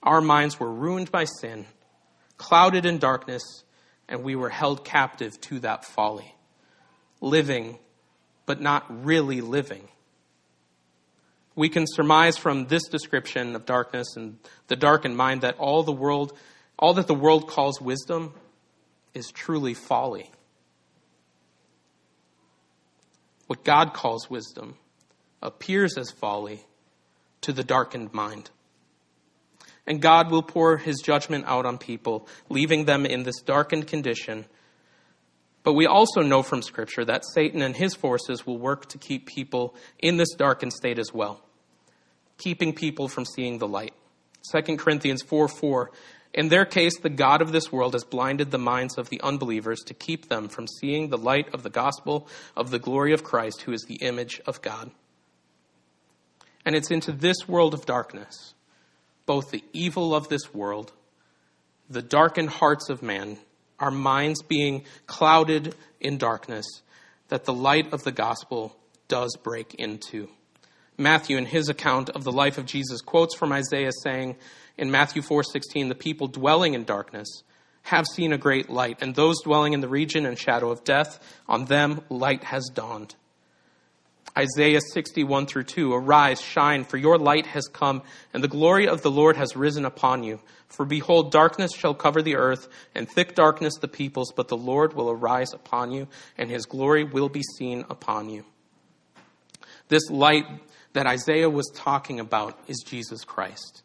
Our 0.04 0.22
minds 0.22 0.60
were 0.60 0.72
ruined 0.72 1.12
by 1.12 1.26
sin, 1.26 1.66
clouded 2.38 2.86
in 2.86 2.98
darkness, 2.98 3.64
and 4.10 4.24
we 4.24 4.36
were 4.36 4.50
held 4.50 4.84
captive 4.84 5.40
to 5.42 5.60
that 5.60 5.86
folly, 5.86 6.36
living, 7.22 7.80
but 8.46 8.60
not 8.60 9.06
really 9.06 9.40
living. 9.40 9.88
We 11.56 11.70
can 11.70 11.86
surmise 11.88 12.38
from 12.38 12.68
this 12.68 12.88
description 12.88 13.56
of 13.56 13.66
darkness 13.66 14.16
and 14.16 14.38
the 14.68 14.76
darkened 14.76 15.16
mind 15.16 15.42
that 15.42 15.58
all 15.58 15.84
the 15.84 15.92
world, 15.92 16.38
all 16.78 16.94
that 16.96 17.08
the 17.08 17.14
world 17.14 17.48
calls 17.48 17.80
wisdom 17.80 18.34
is 19.14 19.28
truly 19.32 19.74
folly. 19.74 20.30
What 23.48 23.64
God 23.64 23.94
calls 23.94 24.30
wisdom 24.30 24.76
appears 25.42 25.98
as 25.98 26.12
folly 26.12 26.66
to 27.42 27.52
the 27.52 27.64
darkened 27.64 28.14
mind. 28.14 28.50
And 29.88 30.02
God 30.02 30.30
will 30.30 30.44
pour 30.44 30.78
his 30.78 31.02
judgment 31.02 31.46
out 31.48 31.66
on 31.66 31.78
people, 31.78 32.28
leaving 32.50 32.86
them 32.86 33.06
in 33.06 33.24
this 33.24 33.42
darkened 33.42 33.88
condition. 33.88 34.46
But 35.64 35.74
we 35.74 35.86
also 35.86 36.22
know 36.22 36.44
from 36.44 36.62
Scripture 36.62 37.04
that 37.06 37.26
Satan 37.34 37.62
and 37.62 37.76
his 37.76 37.96
forces 37.96 38.46
will 38.46 38.58
work 38.58 38.88
to 38.90 38.98
keep 38.98 39.26
people 39.26 39.76
in 40.00 40.18
this 40.18 40.34
darkened 40.36 40.74
state 40.74 41.00
as 41.00 41.14
well, 41.14 41.42
keeping 42.38 42.74
people 42.74 43.08
from 43.08 43.26
seeing 43.26 43.58
the 43.58 43.68
light. 43.68 43.94
2 44.52 44.78
Corinthians 44.78 45.22
4 45.24 45.48
4. 45.48 45.92
In 46.34 46.48
their 46.48 46.66
case, 46.66 46.98
the 46.98 47.10
God 47.10 47.42
of 47.42 47.52
this 47.52 47.72
world 47.72 47.94
has 47.94 48.06
blinded 48.06 48.52
the 48.52 48.58
minds 48.58 48.98
of 48.98 49.10
the 49.10 49.20
unbelievers 49.22 49.82
to 49.88 49.94
keep 49.94 50.30
them 50.30 50.48
from 50.48 50.66
seeing 50.66 51.10
the 51.10 51.18
light 51.18 51.54
of 51.54 51.64
the 51.64 51.70
gospel 51.70 52.28
of 52.56 52.70
the 52.72 52.80
glory 52.80 53.14
of 53.14 53.24
Christ, 53.24 53.64
who 53.64 53.74
is 53.74 53.84
the 53.84 53.96
image 53.96 54.40
of 54.46 54.62
God. 54.62 54.92
And 56.66 56.76
it's 56.76 56.92
into 56.92 57.12
this 57.12 57.48
world 57.48 57.74
of 57.74 57.86
darkness, 57.86 58.54
both 59.26 59.52
the 59.52 59.64
evil 59.74 60.14
of 60.14 60.30
this 60.30 60.54
world, 60.54 60.94
the 61.90 62.02
darkened 62.02 62.50
hearts 62.50 62.90
of 62.90 63.02
man, 63.02 63.38
our 63.80 63.92
minds 63.92 64.42
being 64.44 64.84
clouded 65.08 65.76
in 66.00 66.18
darkness, 66.18 66.66
that 67.30 67.46
the 67.46 67.54
light 67.54 67.92
of 67.94 68.04
the 68.04 68.12
gospel 68.12 68.76
does 69.08 69.36
break 69.44 69.74
into. 69.76 70.30
Matthew, 70.98 71.38
in 71.38 71.46
his 71.46 71.68
account 71.68 72.10
of 72.12 72.24
the 72.24 72.32
life 72.32 72.58
of 72.58 72.66
Jesus, 72.66 73.02
quotes 73.02 73.36
from 73.36 73.52
Isaiah 73.52 73.92
saying 74.04 74.36
in 74.78 74.92
Matthew 74.92 75.22
4:16, 75.22 75.90
"The 75.90 75.96
people 75.96 76.28
dwelling 76.28 76.76
in 76.76 76.84
darkness 76.84 77.44
have 77.84 78.06
seen 78.14 78.32
a 78.32 78.38
great 78.38 78.70
light, 78.70 79.02
and 79.02 79.16
those 79.16 79.42
dwelling 79.42 79.74
in 79.74 79.82
the 79.82 79.88
region 79.88 80.26
and 80.26 80.38
shadow 80.38 80.70
of 80.70 80.84
death, 80.84 81.20
on 81.48 81.66
them 81.66 82.02
light 82.10 82.44
has 82.46 82.70
dawned." 82.72 83.16
Isaiah 84.38 84.80
61 84.94 85.48
through 85.48 85.64
2 85.64 85.94
Arise, 85.94 86.42
shine, 86.42 86.86
for 86.86 86.98
your 86.98 87.18
light 87.18 87.46
has 87.48 87.68
come, 87.68 88.02
and 88.34 88.44
the 88.44 88.48
glory 88.48 88.88
of 88.88 89.02
the 89.02 89.12
Lord 89.12 89.36
has 89.36 89.56
risen 89.56 89.86
upon 89.86 90.24
you. 90.24 90.40
For 90.68 90.86
behold, 90.86 91.32
darkness 91.32 91.72
shall 91.76 91.94
cover 91.94 92.22
the 92.22 92.38
earth, 92.38 92.70
and 92.96 93.10
thick 93.10 93.36
darkness 93.36 93.76
the 93.80 93.90
peoples, 93.90 94.32
but 94.36 94.48
the 94.48 94.58
Lord 94.58 94.94
will 94.94 95.10
arise 95.10 95.54
upon 95.54 95.92
you, 95.92 96.08
and 96.38 96.50
his 96.50 96.66
glory 96.66 97.04
will 97.04 97.30
be 97.30 97.44
seen 97.58 97.84
upon 97.90 98.30
you. 98.30 98.46
This 99.90 100.10
light 100.10 100.46
that 100.94 101.08
Isaiah 101.08 101.50
was 101.50 101.70
talking 101.76 102.20
about 102.20 102.58
is 102.68 102.84
Jesus 102.86 103.26
Christ. 103.26 103.84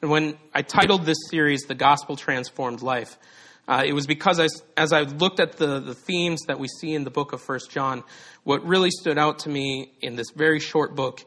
And 0.00 0.10
when 0.10 0.38
I 0.54 0.62
titled 0.62 1.04
this 1.04 1.28
series, 1.30 1.62
The 1.62 1.74
Gospel 1.74 2.16
Transformed 2.16 2.80
Life, 2.80 3.18
uh, 3.68 3.82
it 3.84 3.92
was 3.92 4.06
because 4.06 4.38
I, 4.38 4.46
as 4.76 4.92
I 4.92 5.02
looked 5.02 5.40
at 5.40 5.56
the, 5.56 5.80
the 5.80 5.94
themes 5.94 6.42
that 6.46 6.58
we 6.58 6.68
see 6.80 6.94
in 6.94 7.04
the 7.04 7.10
book 7.10 7.32
of 7.32 7.42
First 7.42 7.70
John, 7.70 8.04
what 8.44 8.64
really 8.64 8.90
stood 8.90 9.18
out 9.18 9.40
to 9.40 9.48
me 9.48 9.92
in 10.00 10.14
this 10.14 10.30
very 10.34 10.60
short 10.60 10.94
book 10.94 11.24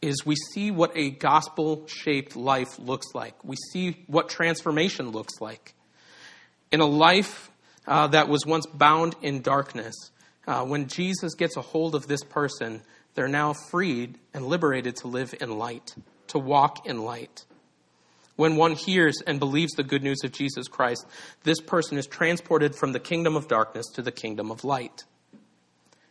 is 0.00 0.24
we 0.24 0.36
see 0.36 0.70
what 0.70 0.92
a 0.96 1.10
gospel 1.10 1.86
shaped 1.86 2.36
life 2.36 2.78
looks 2.78 3.08
like. 3.14 3.42
We 3.44 3.56
see 3.72 4.04
what 4.06 4.28
transformation 4.28 5.10
looks 5.10 5.40
like. 5.40 5.74
In 6.70 6.80
a 6.80 6.86
life 6.86 7.50
uh, 7.86 8.06
that 8.08 8.28
was 8.28 8.46
once 8.46 8.66
bound 8.66 9.16
in 9.20 9.42
darkness, 9.42 9.94
uh, 10.46 10.64
when 10.64 10.86
Jesus 10.86 11.34
gets 11.34 11.56
a 11.56 11.60
hold 11.60 11.94
of 11.94 12.06
this 12.06 12.22
person, 12.22 12.82
they're 13.14 13.28
now 13.28 13.52
freed 13.52 14.18
and 14.32 14.46
liberated 14.46 14.96
to 14.96 15.08
live 15.08 15.34
in 15.40 15.58
light, 15.58 15.94
to 16.28 16.38
walk 16.38 16.86
in 16.86 17.02
light. 17.02 17.44
When 18.40 18.56
one 18.56 18.74
hears 18.74 19.20
and 19.26 19.38
believes 19.38 19.72
the 19.72 19.82
good 19.82 20.02
news 20.02 20.24
of 20.24 20.32
Jesus 20.32 20.66
Christ, 20.66 21.06
this 21.42 21.60
person 21.60 21.98
is 21.98 22.06
transported 22.06 22.74
from 22.74 22.92
the 22.92 22.98
kingdom 22.98 23.36
of 23.36 23.48
darkness 23.48 23.84
to 23.96 24.00
the 24.00 24.10
kingdom 24.10 24.50
of 24.50 24.64
light. 24.64 25.04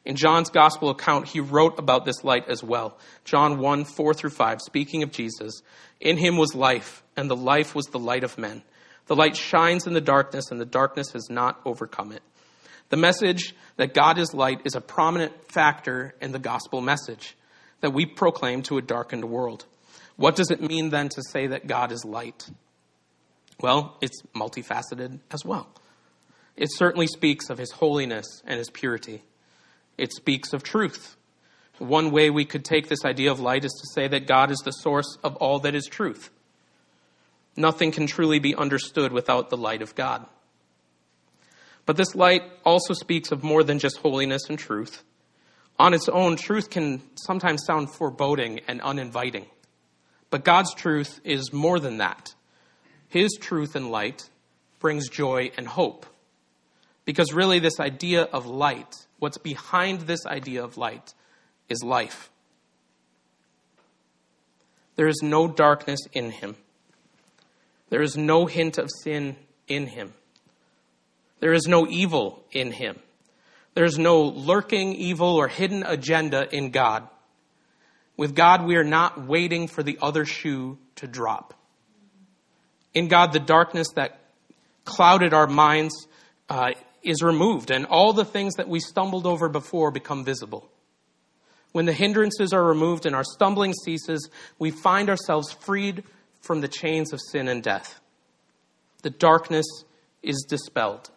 In 0.05 0.15
John's 0.15 0.51
gospel 0.51 0.91
account, 0.91 1.29
he 1.29 1.39
wrote 1.39 1.79
about 1.79 2.05
this 2.05 2.23
light 2.23 2.47
as 2.47 2.63
well. 2.63 2.99
John 3.25 3.57
1 3.57 3.83
4 3.83 4.13
through 4.13 4.29
5, 4.29 4.61
speaking 4.61 5.01
of 5.01 5.11
Jesus, 5.11 5.63
in 5.99 6.17
him 6.17 6.37
was 6.37 6.53
life, 6.53 7.01
and 7.17 7.31
the 7.31 7.35
life 7.35 7.73
was 7.73 7.87
the 7.87 7.97
light 7.97 8.23
of 8.23 8.37
men. 8.37 8.61
The 9.07 9.15
light 9.15 9.35
shines 9.35 9.87
in 9.87 9.93
the 9.93 9.99
darkness, 9.99 10.51
and 10.51 10.61
the 10.61 10.65
darkness 10.65 11.13
has 11.13 11.31
not 11.31 11.59
overcome 11.65 12.11
it. 12.11 12.21
The 12.89 12.97
message 12.97 13.55
that 13.77 13.95
God 13.95 14.19
is 14.19 14.35
light 14.35 14.61
is 14.65 14.75
a 14.75 14.81
prominent 14.81 15.51
factor 15.51 16.13
in 16.21 16.31
the 16.31 16.37
gospel 16.37 16.79
message 16.79 17.35
that 17.81 17.93
we 17.93 18.05
proclaim 18.05 18.61
to 18.63 18.77
a 18.77 18.83
darkened 18.83 19.25
world. 19.25 19.65
What 20.19 20.35
does 20.35 20.51
it 20.51 20.61
mean 20.61 20.89
then 20.89 21.07
to 21.07 21.23
say 21.29 21.47
that 21.47 21.65
God 21.65 21.93
is 21.93 22.03
light? 22.03 22.49
Well, 23.61 23.95
it's 24.01 24.21
multifaceted 24.35 25.21
as 25.31 25.45
well. 25.45 25.69
It 26.57 26.67
certainly 26.73 27.07
speaks 27.07 27.49
of 27.49 27.57
his 27.57 27.71
holiness 27.71 28.25
and 28.45 28.57
his 28.57 28.69
purity. 28.69 29.23
It 29.97 30.11
speaks 30.11 30.51
of 30.51 30.61
truth. 30.61 31.15
One 31.77 32.11
way 32.11 32.29
we 32.29 32.43
could 32.43 32.65
take 32.65 32.89
this 32.89 33.05
idea 33.05 33.31
of 33.31 33.39
light 33.39 33.63
is 33.63 33.71
to 33.71 33.87
say 33.93 34.09
that 34.09 34.27
God 34.27 34.51
is 34.51 34.57
the 34.57 34.71
source 34.71 35.17
of 35.23 35.37
all 35.37 35.59
that 35.59 35.73
is 35.73 35.85
truth. 35.85 36.31
Nothing 37.55 37.93
can 37.93 38.05
truly 38.05 38.39
be 38.39 38.53
understood 38.53 39.13
without 39.13 39.49
the 39.49 39.55
light 39.55 39.81
of 39.81 39.95
God. 39.95 40.25
But 41.85 41.95
this 41.95 42.13
light 42.13 42.43
also 42.65 42.93
speaks 42.93 43.31
of 43.31 43.41
more 43.41 43.63
than 43.63 43.79
just 43.79 43.99
holiness 43.99 44.49
and 44.49 44.59
truth. 44.59 45.01
On 45.79 45.93
its 45.93 46.09
own, 46.09 46.35
truth 46.35 46.69
can 46.69 47.03
sometimes 47.15 47.63
sound 47.65 47.93
foreboding 47.93 48.59
and 48.67 48.81
uninviting. 48.81 49.45
But 50.29 50.43
God's 50.43 50.73
truth 50.73 51.19
is 51.23 51.51
more 51.51 51.79
than 51.79 51.97
that. 51.97 52.33
His 53.07 53.37
truth 53.39 53.75
and 53.75 53.89
light 53.89 54.29
brings 54.79 55.09
joy 55.09 55.51
and 55.57 55.67
hope. 55.67 56.05
Because 57.05 57.33
really, 57.33 57.59
this 57.59 57.79
idea 57.79 58.23
of 58.23 58.45
light, 58.45 58.93
what's 59.17 59.39
behind 59.39 60.01
this 60.01 60.25
idea 60.25 60.63
of 60.63 60.77
light, 60.77 61.13
is 61.67 61.83
life. 61.83 62.29
There 64.95 65.07
is 65.07 65.21
no 65.23 65.47
darkness 65.47 65.99
in 66.13 66.31
him. 66.31 66.55
There 67.89 68.01
is 68.01 68.15
no 68.15 68.45
hint 68.45 68.77
of 68.77 68.89
sin 69.03 69.37
in 69.67 69.87
him. 69.87 70.13
There 71.39 71.53
is 71.53 71.67
no 71.67 71.87
evil 71.87 72.43
in 72.51 72.71
him. 72.71 72.99
There 73.73 73.85
is 73.85 73.97
no 73.97 74.21
lurking 74.21 74.93
evil 74.95 75.35
or 75.35 75.47
hidden 75.47 75.83
agenda 75.83 76.53
in 76.53 76.71
God. 76.71 77.07
With 78.19 78.35
God, 78.35 78.65
we 78.65 78.75
are 78.75 78.83
not 78.83 79.27
waiting 79.27 79.69
for 79.69 79.81
the 79.81 79.97
other 80.01 80.25
shoe 80.25 80.77
to 80.95 81.07
drop. 81.07 81.53
In 82.93 83.07
God, 83.07 83.31
the 83.31 83.39
darkness 83.39 83.87
that 83.95 84.19
clouded 84.83 85.33
our 85.33 85.47
minds 85.47 85.93
uh, 86.49 86.71
is 87.01 87.23
removed, 87.23 87.71
and 87.71 87.85
all 87.85 88.11
the 88.11 88.25
things 88.25 88.55
that 88.55 88.67
we 88.67 88.81
stumbled 88.81 89.25
over 89.25 89.47
before 89.47 89.89
become 89.89 90.25
visible. 90.25 90.69
When 91.71 91.85
the 91.85 91.93
hindrances 91.93 92.51
are 92.51 92.61
removed 92.61 93.05
and 93.05 93.15
our 93.15 93.23
stumbling 93.23 93.73
ceases, 93.85 94.29
we 94.57 94.69
find 94.69 95.09
ourselves 95.09 95.53
freed 95.53 96.03
from 96.41 96.59
the 96.59 96.67
chains 96.67 97.13
of 97.13 97.21
sin 97.31 97.47
and 97.47 97.63
death. 97.63 98.01
The 99.01 99.11
darkness 99.11 99.85
is 100.21 100.45
dispelled. 100.45 101.09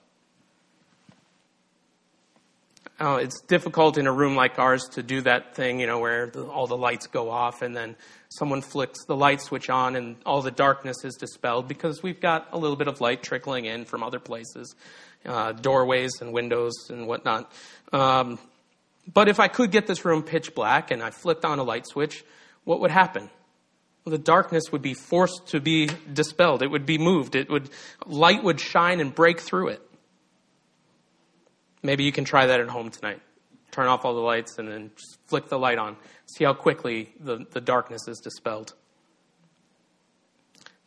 Oh, 3.01 3.17
it's 3.17 3.41
difficult 3.41 3.99
in 3.99 4.07
a 4.07 4.13
room 4.13 4.37
like 4.37 4.59
ours 4.59 4.85
to 4.93 5.03
do 5.03 5.23
that 5.23 5.57
thing, 5.57 5.81
you 5.81 5.87
know, 5.87 5.99
where 5.99 6.27
the, 6.27 6.45
all 6.45 6.67
the 6.67 6.77
lights 6.77 7.07
go 7.09 7.31
off 7.31 7.63
and 7.63 7.75
then 7.75 7.97
someone 8.29 8.63
flicks 8.63 9.05
the 9.07 9.17
light 9.17 9.41
switch 9.41 9.71
on 9.71 9.97
and 9.97 10.17
all 10.25 10.41
the 10.41 10.51
darkness 10.51 11.05
is 11.05 11.15
dispelled 11.17 11.67
because 11.67 12.03
we've 12.03 12.21
got 12.21 12.49
a 12.53 12.59
little 12.59 12.77
bit 12.77 12.89
of 12.89 13.01
light 13.01 13.23
trickling 13.23 13.65
in 13.65 13.85
from 13.85 14.03
other 14.03 14.21
places. 14.21 14.77
uh, 15.25 15.53
doorways 15.53 16.21
and 16.21 16.33
windows 16.33 16.73
and 16.91 17.07
whatnot. 17.07 17.51
Um, 17.93 18.39
but 19.13 19.29
if 19.29 19.41
I 19.41 19.49
could 19.49 19.71
get 19.71 19.87
this 19.87 20.05
room 20.05 20.23
pitch 20.23 20.55
black 20.55 20.91
and 20.91 21.03
I 21.03 21.11
flipped 21.11 21.45
on 21.45 21.59
a 21.59 21.63
light 21.63 21.87
switch, 21.87 22.25
what 22.65 22.81
would 22.81 22.91
happen? 22.91 23.31
Well, 24.05 24.13
the 24.13 24.19
darkness 24.19 24.65
would 24.73 24.83
be 24.83 24.95
forced 24.95 25.49
to 25.49 25.61
be 25.61 25.89
dispelled. 26.13 26.63
It 26.63 26.69
would 26.69 26.87
be 26.87 26.99
moved. 26.99 27.35
It 27.35 27.49
would, 27.49 27.71
light 28.07 28.43
would 28.43 28.61
shine 28.61 29.01
and 29.01 29.15
break 29.15 29.41
through 29.41 29.69
it. 29.69 29.83
Maybe 31.83 32.05
you 32.05 32.13
can 32.13 32.25
try 32.25 32.47
that 32.47 32.61
at 32.61 32.69
home 32.69 32.91
tonight. 32.91 33.21
Turn 33.71 33.87
off 33.87 34.05
all 34.05 34.15
the 34.15 34.21
lights 34.21 34.59
and 34.59 34.69
then 34.69 34.91
just 34.97 35.19
flick 35.27 35.49
the 35.49 35.59
light 35.59 35.79
on. 35.79 35.97
See 36.37 36.45
how 36.45 36.53
quickly 36.53 37.13
the, 37.19 37.47
the 37.51 37.61
darkness 37.61 38.07
is 38.07 38.19
dispelled. 38.19 38.75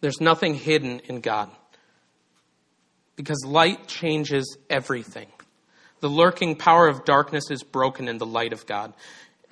There's 0.01 0.21
nothing 0.21 0.53
hidden 0.55 1.01
in 1.05 1.19
God 1.19 1.49
because 3.15 3.43
light 3.45 3.87
changes 3.87 4.57
everything. 4.69 5.27
The 6.01 6.09
lurking 6.09 6.55
power 6.55 6.87
of 6.87 7.05
darkness 7.05 7.49
is 7.49 7.63
broken 7.63 8.07
in 8.07 8.17
the 8.17 8.25
light 8.25 8.53
of 8.53 8.65
God. 8.65 8.93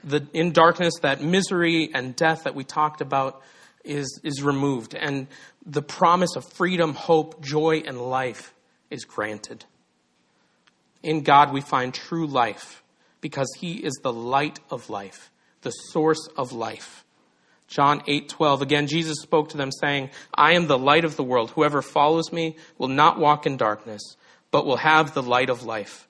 The, 0.04 0.28
in 0.34 0.52
darkness, 0.52 0.94
that 1.02 1.22
misery 1.22 1.90
and 1.94 2.16
death 2.16 2.44
that 2.44 2.56
we 2.56 2.64
talked 2.64 3.02
about 3.02 3.42
is, 3.84 4.20
is 4.24 4.44
removed, 4.44 4.96
and 4.96 5.28
the 5.66 5.82
promise 5.82 6.36
of 6.36 6.46
freedom, 6.54 6.94
hope, 6.94 7.42
joy, 7.42 7.84
and 7.86 8.00
life 8.00 8.54
is 8.90 9.06
granted. 9.06 9.66
In 11.04 11.22
God, 11.22 11.52
we 11.52 11.62
find 11.62 11.94
true 11.94 12.26
life 12.26 12.82
because 13.22 13.48
He 13.60 13.76
is 13.76 13.94
the 14.02 14.14
light 14.14 14.60
of 14.70 14.90
life, 14.90 15.30
the 15.62 15.72
source 15.72 16.28
of 16.36 16.54
life. 16.54 17.06
John 17.68 18.02
8:12 18.08 18.62
again 18.62 18.88
Jesus 18.88 19.20
spoke 19.22 19.50
to 19.50 19.58
them 19.58 19.72
saying, 19.72 20.12
"I 20.34 20.54
am 20.54 20.68
the 20.68 20.78
light 20.78 21.06
of 21.06 21.16
the 21.16 21.24
world. 21.24 21.52
Whoever 21.52 21.82
follows 21.82 22.32
me 22.32 22.56
will 22.78 22.88
not 22.88 23.18
walk 23.18 23.46
in 23.46 23.58
darkness, 23.58 24.16
but 24.52 24.66
will 24.66 24.78
have 24.78 25.14
the 25.14 25.24
light 25.24 25.50
of 25.50 25.64
life." 25.64 26.08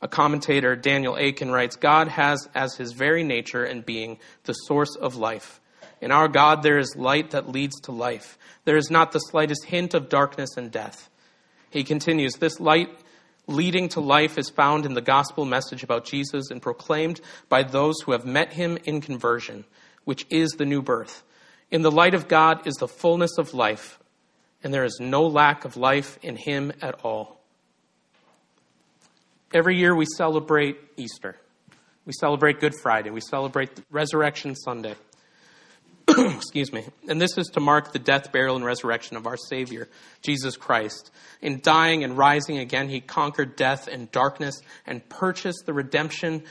A 0.00 0.08
commentator, 0.08 0.76
Daniel 0.76 1.16
Akin 1.16 1.50
writes, 1.50 1.76
"God 1.76 2.08
has 2.08 2.48
as 2.54 2.76
his 2.76 2.92
very 2.92 3.24
nature 3.24 3.64
and 3.64 3.84
being 3.84 4.18
the 4.44 4.52
source 4.52 4.94
of 4.96 5.16
life. 5.16 5.60
In 6.00 6.12
our 6.12 6.28
God 6.28 6.62
there 6.62 6.78
is 6.78 6.96
light 6.96 7.32
that 7.32 7.50
leads 7.50 7.78
to 7.80 7.92
life. 7.92 8.38
There 8.64 8.76
is 8.76 8.90
not 8.90 9.12
the 9.12 9.18
slightest 9.18 9.66
hint 9.66 9.92
of 9.92 10.08
darkness 10.08 10.56
and 10.56 10.70
death." 10.70 11.10
He 11.68 11.84
continues, 11.84 12.34
"This 12.34 12.60
light 12.60 12.96
leading 13.50 13.88
to 13.90 14.00
life 14.00 14.38
is 14.38 14.48
found 14.48 14.86
in 14.86 14.94
the 14.94 15.00
gospel 15.00 15.44
message 15.44 15.82
about 15.82 16.04
Jesus 16.04 16.50
and 16.50 16.62
proclaimed 16.62 17.20
by 17.48 17.62
those 17.62 18.00
who 18.00 18.12
have 18.12 18.24
met 18.24 18.52
him 18.52 18.78
in 18.84 19.00
conversion, 19.00 19.64
which 20.04 20.26
is 20.30 20.52
the 20.52 20.64
new 20.64 20.82
birth. 20.82 21.22
In 21.70 21.82
the 21.82 21.90
light 21.90 22.14
of 22.14 22.28
God 22.28 22.66
is 22.66 22.76
the 22.76 22.88
fullness 22.88 23.38
of 23.38 23.54
life, 23.54 23.98
and 24.62 24.72
there 24.72 24.84
is 24.84 24.98
no 25.00 25.26
lack 25.26 25.64
of 25.64 25.76
life 25.76 26.18
in 26.22 26.36
him 26.36 26.72
at 26.80 27.04
all. 27.04 27.40
Every 29.52 29.76
year 29.76 29.94
we 29.94 30.06
celebrate 30.16 30.78
Easter. 30.96 31.36
We 32.06 32.12
celebrate 32.12 32.60
Good 32.60 32.74
Friday. 32.74 33.10
We 33.10 33.20
celebrate 33.20 33.70
Resurrection 33.90 34.54
Sunday. 34.54 34.94
Excuse 36.36 36.72
me. 36.72 36.84
And 37.08 37.20
this 37.20 37.36
is 37.38 37.48
to 37.48 37.60
mark 37.60 37.92
the 37.92 37.98
death, 37.98 38.32
burial, 38.32 38.56
and 38.56 38.64
resurrection 38.64 39.16
of 39.16 39.26
our 39.26 39.36
Savior, 39.36 39.88
Jesus 40.22 40.56
Christ. 40.56 41.10
In 41.40 41.60
dying 41.60 42.04
and 42.04 42.16
rising 42.16 42.58
again, 42.58 42.88
he 42.88 43.00
conquered 43.00 43.56
death 43.56 43.88
and 43.88 44.10
darkness 44.10 44.60
and 44.86 45.06
purchased 45.08 45.66
the 45.66 45.72
redemption 45.72 46.42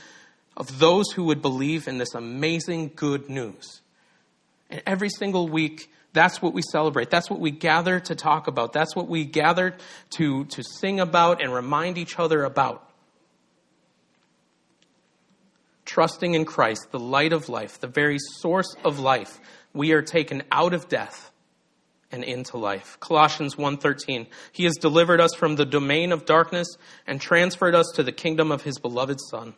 of 0.56 0.78
those 0.78 1.10
who 1.12 1.24
would 1.24 1.42
believe 1.42 1.88
in 1.88 1.98
this 1.98 2.14
amazing 2.14 2.92
good 2.94 3.28
news. 3.28 3.80
And 4.68 4.82
every 4.86 5.08
single 5.08 5.48
week, 5.48 5.90
that's 6.12 6.40
what 6.40 6.52
we 6.52 6.62
celebrate. 6.70 7.10
That's 7.10 7.30
what 7.30 7.40
we 7.40 7.50
gather 7.50 8.00
to 8.00 8.14
talk 8.14 8.46
about. 8.46 8.72
That's 8.72 8.96
what 8.96 9.08
we 9.08 9.24
gather 9.24 9.76
to, 10.10 10.44
to 10.44 10.62
sing 10.62 11.00
about 11.00 11.42
and 11.42 11.52
remind 11.52 11.98
each 11.98 12.18
other 12.18 12.44
about 12.44 12.89
trusting 15.84 16.34
in 16.34 16.44
Christ, 16.44 16.88
the 16.90 16.98
light 16.98 17.32
of 17.32 17.48
life, 17.48 17.80
the 17.80 17.86
very 17.86 18.18
source 18.18 18.74
of 18.84 18.98
life, 18.98 19.40
we 19.72 19.92
are 19.92 20.02
taken 20.02 20.42
out 20.50 20.74
of 20.74 20.88
death 20.88 21.30
and 22.12 22.24
into 22.24 22.56
life. 22.56 22.98
Colossians 23.00 23.56
1:13 23.56 24.26
He 24.52 24.64
has 24.64 24.74
delivered 24.76 25.20
us 25.20 25.34
from 25.34 25.56
the 25.56 25.64
domain 25.64 26.12
of 26.12 26.24
darkness 26.24 26.66
and 27.06 27.20
transferred 27.20 27.74
us 27.74 27.90
to 27.94 28.02
the 28.02 28.12
kingdom 28.12 28.50
of 28.50 28.62
his 28.62 28.78
beloved 28.78 29.18
son. 29.30 29.54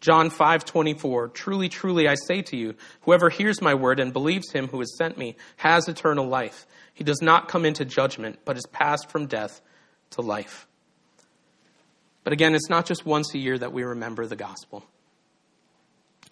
John 0.00 0.30
5:24 0.30 1.32
Truly 1.32 1.68
truly 1.68 2.08
I 2.08 2.14
say 2.14 2.42
to 2.42 2.56
you 2.56 2.74
whoever 3.02 3.30
hears 3.30 3.60
my 3.60 3.74
word 3.74 4.00
and 4.00 4.12
believes 4.12 4.52
him 4.52 4.68
who 4.68 4.78
has 4.78 4.96
sent 4.96 5.18
me 5.18 5.36
has 5.58 5.88
eternal 5.88 6.26
life. 6.26 6.66
He 6.94 7.04
does 7.04 7.22
not 7.22 7.48
come 7.48 7.64
into 7.64 7.84
judgment 7.84 8.40
but 8.44 8.56
is 8.56 8.66
passed 8.66 9.10
from 9.10 9.26
death 9.26 9.60
to 10.10 10.20
life. 10.20 10.66
But 12.24 12.32
again, 12.32 12.54
it's 12.54 12.70
not 12.70 12.86
just 12.86 13.04
once 13.04 13.34
a 13.34 13.38
year 13.38 13.58
that 13.58 13.72
we 13.72 13.82
remember 13.82 14.26
the 14.26 14.36
gospel. 14.36 14.84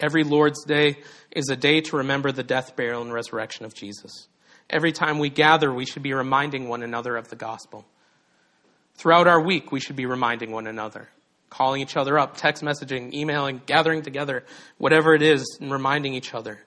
Every 0.01 0.23
Lord's 0.23 0.63
Day 0.65 0.97
is 1.29 1.49
a 1.49 1.55
day 1.55 1.79
to 1.81 1.97
remember 1.97 2.31
the 2.31 2.43
death, 2.43 2.75
burial, 2.75 3.03
and 3.03 3.13
resurrection 3.13 3.65
of 3.65 3.75
Jesus. 3.75 4.27
Every 4.67 4.91
time 4.91 5.19
we 5.19 5.29
gather, 5.29 5.71
we 5.71 5.85
should 5.85 6.01
be 6.01 6.13
reminding 6.13 6.67
one 6.67 6.81
another 6.81 7.15
of 7.15 7.29
the 7.29 7.35
gospel. 7.35 7.85
Throughout 8.95 9.27
our 9.27 9.39
week, 9.39 9.71
we 9.71 9.79
should 9.79 9.95
be 9.95 10.07
reminding 10.07 10.51
one 10.51 10.65
another, 10.65 11.09
calling 11.51 11.81
each 11.81 11.95
other 11.95 12.17
up, 12.17 12.35
text 12.35 12.63
messaging, 12.63 13.13
emailing, 13.13 13.61
gathering 13.67 14.01
together, 14.01 14.43
whatever 14.79 15.13
it 15.13 15.21
is, 15.21 15.59
and 15.61 15.71
reminding 15.71 16.15
each 16.15 16.33
other. 16.33 16.65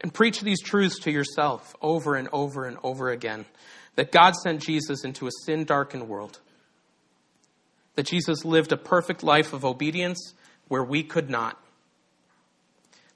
And 0.00 0.14
preach 0.14 0.40
these 0.40 0.62
truths 0.62 1.00
to 1.00 1.10
yourself 1.10 1.74
over 1.82 2.14
and 2.14 2.28
over 2.32 2.66
and 2.66 2.78
over 2.84 3.10
again 3.10 3.44
that 3.96 4.12
God 4.12 4.34
sent 4.36 4.62
Jesus 4.62 5.04
into 5.04 5.26
a 5.26 5.30
sin 5.44 5.64
darkened 5.64 6.08
world, 6.08 6.38
that 7.96 8.06
Jesus 8.06 8.44
lived 8.44 8.70
a 8.72 8.76
perfect 8.76 9.24
life 9.24 9.52
of 9.52 9.64
obedience 9.64 10.34
where 10.68 10.84
we 10.84 11.02
could 11.02 11.28
not 11.28 11.61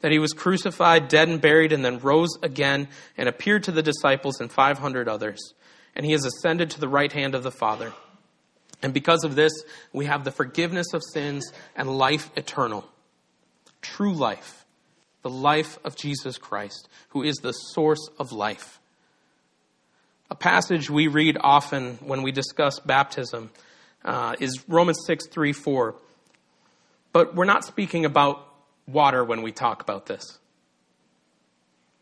that 0.07 0.13
he 0.13 0.21
was 0.21 0.33
crucified, 0.33 1.09
dead, 1.09 1.29
and 1.29 1.41
buried, 1.41 1.73
and 1.73 1.85
then 1.85 1.99
rose 1.99 2.39
again 2.41 2.87
and 3.17 3.29
appeared 3.29 3.65
to 3.65 3.73
the 3.73 3.83
disciples 3.83 4.41
and 4.41 4.53
500 4.53 5.09
others. 5.09 5.53
And 5.97 6.07
he 6.07 6.13
has 6.13 6.25
ascended 6.25 6.71
to 6.71 6.81
the 6.81 6.87
right 6.87 7.11
hand 7.11 7.35
of 7.35 7.43
the 7.43 7.51
Father. 7.51 7.93
And 8.81 8.95
because 8.95 9.25
of 9.25 9.35
this, 9.35 9.51
we 9.93 10.05
have 10.05 10.23
the 10.23 10.31
forgiveness 10.31 10.95
of 10.95 11.03
sins 11.13 11.53
and 11.75 11.99
life 11.99 12.31
eternal. 12.37 12.89
True 13.83 14.15
life. 14.15 14.65
The 15.23 15.29
life 15.29 15.77
of 15.83 15.97
Jesus 15.97 16.39
Christ, 16.39 16.89
who 17.09 17.25
is 17.25 17.39
the 17.39 17.51
source 17.51 18.09
of 18.17 18.31
life. 18.31 18.79
A 20.31 20.37
passage 20.37 20.89
we 20.89 21.09
read 21.09 21.37
often 21.41 21.97
when 21.97 22.23
we 22.23 22.31
discuss 22.31 22.79
baptism 22.79 23.51
uh, 24.05 24.37
is 24.39 24.69
Romans 24.69 25.01
6 25.05 25.27
3 25.27 25.53
4. 25.53 25.97
But 27.13 27.35
we're 27.35 27.45
not 27.45 27.65
speaking 27.65 28.05
about 28.05 28.47
water 28.87 29.25
when 29.25 29.43
we 29.43 29.53
talk 29.53 29.83
about 29.83 30.07
this. 30.07 30.39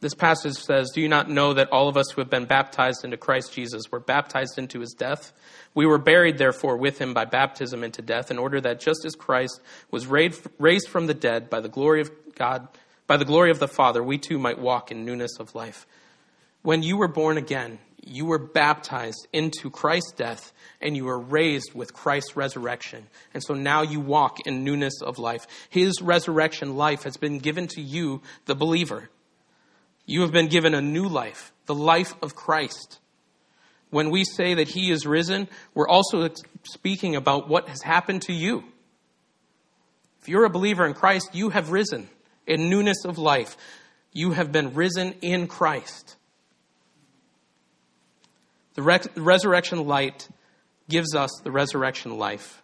This 0.00 0.14
passage 0.14 0.56
says, 0.56 0.90
Do 0.90 1.00
you 1.00 1.08
not 1.08 1.30
know 1.30 1.54
that 1.54 1.70
all 1.70 1.88
of 1.88 1.96
us 1.96 2.10
who 2.10 2.20
have 2.20 2.28
been 2.28 2.44
baptized 2.44 3.04
into 3.04 3.16
Christ 3.16 3.54
Jesus 3.54 3.90
were 3.90 4.00
baptized 4.00 4.58
into 4.58 4.80
his 4.80 4.92
death? 4.92 5.32
We 5.74 5.86
were 5.86 5.96
buried, 5.96 6.36
therefore, 6.36 6.76
with 6.76 6.98
him 6.98 7.14
by 7.14 7.24
baptism 7.24 7.82
into 7.82 8.02
death, 8.02 8.30
in 8.30 8.38
order 8.38 8.60
that 8.60 8.80
just 8.80 9.06
as 9.06 9.14
Christ 9.14 9.62
was 9.90 10.06
raised 10.06 10.88
from 10.88 11.06
the 11.06 11.14
dead 11.14 11.48
by 11.48 11.60
the 11.60 11.70
glory 11.70 12.02
of 12.02 12.10
God, 12.34 12.68
by 13.06 13.16
the 13.16 13.24
glory 13.24 13.50
of 13.50 13.60
the 13.60 13.68
Father, 13.68 14.02
we 14.02 14.18
too 14.18 14.38
might 14.38 14.58
walk 14.58 14.90
in 14.90 15.06
newness 15.06 15.38
of 15.40 15.54
life. 15.54 15.86
When 16.60 16.82
you 16.82 16.98
were 16.98 17.08
born 17.08 17.38
again, 17.38 17.78
you 18.08 18.26
were 18.26 18.38
baptized 18.38 19.26
into 19.32 19.70
Christ's 19.70 20.12
death 20.12 20.52
and 20.80 20.96
you 20.96 21.04
were 21.04 21.18
raised 21.18 21.74
with 21.74 21.94
Christ's 21.94 22.36
resurrection. 22.36 23.06
And 23.32 23.42
so 23.42 23.54
now 23.54 23.82
you 23.82 24.00
walk 24.00 24.46
in 24.46 24.64
newness 24.64 25.00
of 25.02 25.18
life. 25.18 25.46
His 25.70 26.02
resurrection 26.02 26.76
life 26.76 27.04
has 27.04 27.16
been 27.16 27.38
given 27.38 27.66
to 27.68 27.80
you, 27.80 28.22
the 28.46 28.54
believer. 28.54 29.10
You 30.06 30.22
have 30.22 30.32
been 30.32 30.48
given 30.48 30.74
a 30.74 30.82
new 30.82 31.08
life, 31.08 31.52
the 31.66 31.74
life 31.74 32.14
of 32.22 32.34
Christ. 32.34 32.98
When 33.90 34.10
we 34.10 34.24
say 34.24 34.54
that 34.54 34.68
he 34.68 34.90
is 34.90 35.06
risen, 35.06 35.48
we're 35.72 35.88
also 35.88 36.28
speaking 36.64 37.16
about 37.16 37.48
what 37.48 37.68
has 37.68 37.82
happened 37.82 38.22
to 38.22 38.32
you. 38.32 38.64
If 40.20 40.28
you're 40.28 40.44
a 40.44 40.50
believer 40.50 40.86
in 40.86 40.94
Christ, 40.94 41.30
you 41.34 41.50
have 41.50 41.70
risen 41.70 42.08
in 42.46 42.68
newness 42.68 43.04
of 43.04 43.18
life. 43.18 43.56
You 44.12 44.32
have 44.32 44.52
been 44.52 44.74
risen 44.74 45.12
in 45.22 45.46
Christ. 45.46 46.16
The 48.74 48.82
resurrection 49.16 49.86
light 49.86 50.28
gives 50.88 51.14
us 51.14 51.30
the 51.42 51.50
resurrection 51.50 52.18
life. 52.18 52.62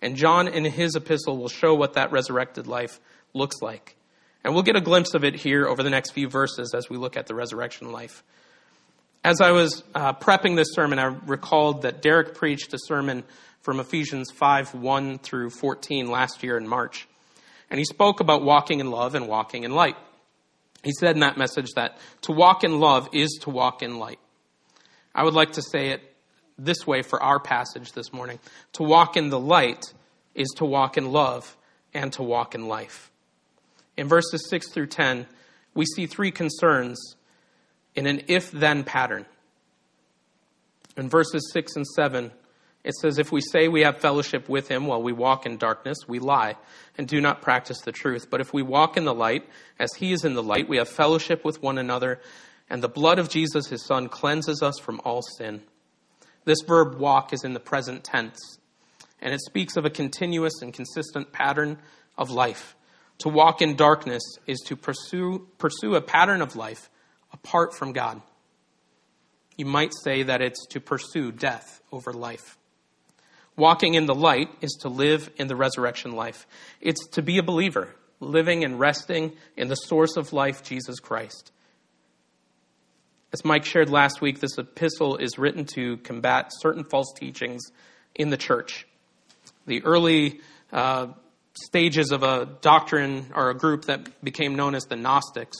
And 0.00 0.16
John, 0.16 0.48
in 0.48 0.64
his 0.64 0.96
epistle, 0.96 1.36
will 1.36 1.48
show 1.48 1.74
what 1.74 1.94
that 1.94 2.10
resurrected 2.10 2.66
life 2.66 3.00
looks 3.34 3.62
like. 3.62 3.96
And 4.44 4.54
we'll 4.54 4.64
get 4.64 4.76
a 4.76 4.80
glimpse 4.80 5.14
of 5.14 5.24
it 5.24 5.36
here 5.36 5.66
over 5.66 5.82
the 5.82 5.90
next 5.90 6.10
few 6.10 6.28
verses 6.28 6.74
as 6.74 6.90
we 6.90 6.96
look 6.96 7.16
at 7.16 7.26
the 7.26 7.34
resurrection 7.34 7.92
life. 7.92 8.24
As 9.22 9.40
I 9.40 9.52
was 9.52 9.84
uh, 9.94 10.14
prepping 10.14 10.56
this 10.56 10.72
sermon, 10.72 10.98
I 10.98 11.04
recalled 11.04 11.82
that 11.82 12.02
Derek 12.02 12.34
preached 12.34 12.74
a 12.74 12.78
sermon 12.78 13.22
from 13.60 13.78
Ephesians 13.78 14.32
5 14.32 14.74
1 14.74 15.18
through 15.18 15.50
14 15.50 16.10
last 16.10 16.42
year 16.42 16.56
in 16.56 16.66
March. 16.66 17.06
And 17.70 17.78
he 17.78 17.84
spoke 17.84 18.18
about 18.18 18.42
walking 18.42 18.80
in 18.80 18.90
love 18.90 19.14
and 19.14 19.28
walking 19.28 19.62
in 19.62 19.72
light. 19.72 19.96
He 20.82 20.90
said 20.92 21.14
in 21.14 21.20
that 21.20 21.38
message 21.38 21.68
that 21.76 21.98
to 22.22 22.32
walk 22.32 22.64
in 22.64 22.80
love 22.80 23.08
is 23.12 23.38
to 23.42 23.50
walk 23.50 23.82
in 23.82 23.98
light. 24.00 24.18
I 25.14 25.24
would 25.24 25.34
like 25.34 25.52
to 25.52 25.62
say 25.62 25.90
it 25.90 26.02
this 26.58 26.86
way 26.86 27.02
for 27.02 27.22
our 27.22 27.38
passage 27.38 27.92
this 27.92 28.12
morning. 28.12 28.38
To 28.74 28.82
walk 28.82 29.16
in 29.16 29.30
the 29.30 29.38
light 29.38 29.92
is 30.34 30.48
to 30.56 30.64
walk 30.64 30.96
in 30.96 31.10
love 31.10 31.56
and 31.94 32.12
to 32.14 32.22
walk 32.22 32.54
in 32.54 32.68
life. 32.68 33.10
In 33.96 34.08
verses 34.08 34.48
6 34.48 34.70
through 34.70 34.86
10, 34.86 35.26
we 35.74 35.84
see 35.84 36.06
three 36.06 36.30
concerns 36.30 37.16
in 37.94 38.06
an 38.06 38.22
if 38.28 38.50
then 38.50 38.84
pattern. 38.84 39.26
In 40.96 41.08
verses 41.08 41.50
6 41.52 41.76
and 41.76 41.86
7, 41.86 42.32
it 42.84 42.94
says, 42.94 43.18
If 43.18 43.30
we 43.30 43.40
say 43.40 43.68
we 43.68 43.82
have 43.82 43.98
fellowship 43.98 44.48
with 44.48 44.68
him 44.68 44.86
while 44.86 45.02
we 45.02 45.12
walk 45.12 45.46
in 45.46 45.56
darkness, 45.56 45.98
we 46.08 46.18
lie 46.18 46.56
and 46.98 47.06
do 47.06 47.20
not 47.20 47.42
practice 47.42 47.80
the 47.80 47.92
truth. 47.92 48.28
But 48.28 48.40
if 48.40 48.52
we 48.52 48.62
walk 48.62 48.96
in 48.96 49.04
the 49.04 49.14
light, 49.14 49.48
as 49.78 49.94
he 49.94 50.12
is 50.12 50.24
in 50.24 50.34
the 50.34 50.42
light, 50.42 50.68
we 50.68 50.78
have 50.78 50.88
fellowship 50.88 51.44
with 51.44 51.62
one 51.62 51.78
another, 51.78 52.20
and 52.70 52.82
the 52.82 52.88
blood 52.88 53.18
of 53.18 53.28
Jesus, 53.28 53.66
his 53.66 53.84
son, 53.84 54.08
cleanses 54.08 54.62
us 54.62 54.78
from 54.78 55.00
all 55.04 55.22
sin. 55.22 55.62
This 56.44 56.62
verb 56.66 56.98
walk 56.98 57.32
is 57.32 57.44
in 57.44 57.52
the 57.52 57.60
present 57.60 58.04
tense, 58.04 58.58
and 59.20 59.32
it 59.32 59.40
speaks 59.40 59.76
of 59.76 59.84
a 59.84 59.90
continuous 59.90 60.62
and 60.62 60.72
consistent 60.72 61.32
pattern 61.32 61.78
of 62.16 62.30
life. 62.30 62.74
To 63.18 63.28
walk 63.28 63.62
in 63.62 63.76
darkness 63.76 64.22
is 64.46 64.60
to 64.66 64.76
pursue, 64.76 65.46
pursue 65.58 65.94
a 65.94 66.00
pattern 66.00 66.42
of 66.42 66.56
life 66.56 66.90
apart 67.32 67.74
from 67.74 67.92
God. 67.92 68.20
You 69.56 69.66
might 69.66 69.92
say 70.02 70.24
that 70.24 70.40
it's 70.40 70.66
to 70.68 70.80
pursue 70.80 71.30
death 71.30 71.80
over 71.92 72.12
life. 72.12 72.58
Walking 73.56 73.94
in 73.94 74.06
the 74.06 74.14
light 74.14 74.48
is 74.60 74.72
to 74.80 74.88
live 74.88 75.30
in 75.36 75.46
the 75.46 75.56
resurrection 75.56 76.12
life. 76.12 76.46
It's 76.80 77.06
to 77.08 77.22
be 77.22 77.38
a 77.38 77.42
believer, 77.42 77.94
living 78.18 78.64
and 78.64 78.80
resting 78.80 79.32
in 79.56 79.68
the 79.68 79.74
source 79.74 80.16
of 80.16 80.32
life, 80.32 80.62
Jesus 80.62 80.98
Christ. 81.00 81.52
As 83.32 83.46
Mike 83.46 83.64
shared 83.64 83.88
last 83.88 84.20
week, 84.20 84.40
this 84.40 84.58
epistle 84.58 85.16
is 85.16 85.38
written 85.38 85.64
to 85.74 85.96
combat 85.98 86.50
certain 86.60 86.84
false 86.84 87.14
teachings 87.16 87.62
in 88.14 88.28
the 88.28 88.36
church. 88.36 88.86
The 89.64 89.82
early 89.84 90.40
uh, 90.70 91.08
stages 91.54 92.12
of 92.12 92.22
a 92.22 92.44
doctrine 92.60 93.32
or 93.34 93.48
a 93.48 93.54
group 93.54 93.86
that 93.86 94.22
became 94.22 94.54
known 94.54 94.74
as 94.74 94.84
the 94.84 94.96
Gnostics 94.96 95.56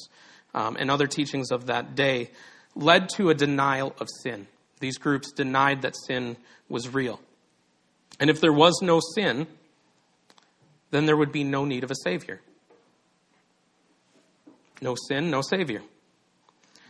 um, 0.53 0.77
and 0.79 0.91
other 0.91 1.07
teachings 1.07 1.51
of 1.51 1.67
that 1.67 1.95
day 1.95 2.31
led 2.75 3.09
to 3.17 3.31
a 3.31 3.35
denial 3.35 3.95
of 3.99 4.09
sin. 4.23 4.49
These 4.81 4.99
groups 4.99 5.33
denied 5.33 5.81
that 5.81 5.95
sin 6.07 6.37
was 6.69 6.93
real. 6.93 7.21
And 8.21 8.29
if 8.29 8.39
there 8.43 8.53
was 8.53 8.81
no 8.83 9.01
sin, 9.15 9.47
then 10.91 11.07
there 11.07 11.17
would 11.17 11.33
be 11.33 11.43
no 11.43 11.65
need 11.65 11.85
of 11.85 11.91
a 11.91 11.97
Savior. 12.05 12.43
No 14.83 14.95
sin, 15.09 15.31
no 15.31 15.41
Savior. 15.41 15.81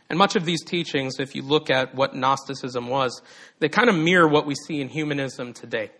And 0.08 0.18
much 0.18 0.36
of 0.36 0.44
these 0.44 0.62
teachings, 0.62 1.18
if 1.18 1.34
you 1.34 1.42
look 1.42 1.70
at 1.70 1.94
what 1.94 2.14
Gnosticism 2.14 2.88
was, 2.88 3.22
they 3.60 3.68
kind 3.68 3.88
of 3.88 3.94
mirror 3.94 4.28
what 4.28 4.46
we 4.46 4.54
see 4.66 4.80
in 4.80 4.88
humanism 4.88 5.52
today 5.52 5.90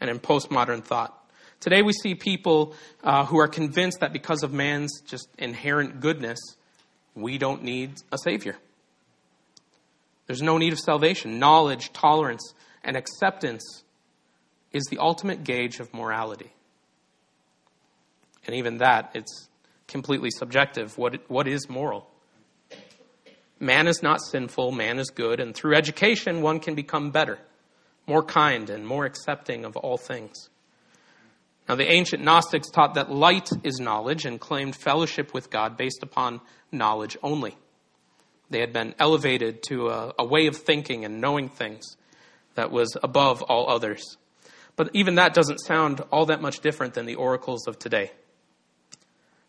and 0.00 0.10
in 0.10 0.18
postmodern 0.18 0.84
thought. 0.84 1.18
Today 1.60 1.82
we 1.82 1.92
see 1.92 2.14
people 2.14 2.74
uh, 3.04 3.24
who 3.24 3.38
are 3.38 3.48
convinced 3.48 4.00
that 4.00 4.12
because 4.12 4.42
of 4.42 4.52
man's 4.52 5.00
just 5.02 5.28
inherent 5.38 6.00
goodness, 6.00 6.38
we 7.14 7.38
don't 7.38 7.62
need 7.62 7.94
a 8.10 8.18
Savior. 8.18 8.56
There's 10.26 10.42
no 10.42 10.58
need 10.58 10.72
of 10.72 10.80
salvation. 10.80 11.38
Knowledge, 11.38 11.92
tolerance, 11.92 12.54
and 12.82 12.96
acceptance 12.96 13.84
is 14.72 14.84
the 14.90 14.98
ultimate 14.98 15.44
gauge 15.44 15.78
of 15.78 15.92
morality. 15.94 16.52
And 18.46 18.56
even 18.56 18.78
that, 18.78 19.10
it's 19.14 19.48
completely 19.86 20.30
subjective. 20.30 20.98
What, 20.98 21.30
what 21.30 21.46
is 21.46 21.68
moral? 21.68 22.08
Man 23.62 23.86
is 23.86 24.02
not 24.02 24.20
sinful, 24.20 24.72
man 24.72 24.98
is 24.98 25.10
good, 25.10 25.38
and 25.38 25.54
through 25.54 25.76
education, 25.76 26.42
one 26.42 26.58
can 26.58 26.74
become 26.74 27.12
better, 27.12 27.38
more 28.08 28.24
kind, 28.24 28.68
and 28.68 28.84
more 28.84 29.04
accepting 29.04 29.64
of 29.64 29.76
all 29.76 29.96
things. 29.96 30.50
Now, 31.68 31.76
the 31.76 31.88
ancient 31.88 32.24
Gnostics 32.24 32.70
taught 32.70 32.94
that 32.94 33.12
light 33.12 33.50
is 33.62 33.78
knowledge 33.78 34.24
and 34.24 34.40
claimed 34.40 34.74
fellowship 34.74 35.32
with 35.32 35.48
God 35.48 35.76
based 35.76 36.02
upon 36.02 36.40
knowledge 36.72 37.16
only. 37.22 37.56
They 38.50 38.58
had 38.58 38.72
been 38.72 38.96
elevated 38.98 39.62
to 39.68 39.90
a, 39.90 40.12
a, 40.18 40.24
way 40.24 40.48
of 40.48 40.56
thinking 40.56 41.04
and 41.04 41.20
knowing 41.20 41.48
things 41.48 41.96
that 42.56 42.72
was 42.72 42.96
above 43.00 43.42
all 43.42 43.70
others. 43.70 44.16
But 44.74 44.90
even 44.92 45.14
that 45.14 45.34
doesn't 45.34 45.58
sound 45.58 46.00
all 46.10 46.26
that 46.26 46.42
much 46.42 46.58
different 46.58 46.94
than 46.94 47.06
the 47.06 47.14
oracles 47.14 47.68
of 47.68 47.78
today. 47.78 48.10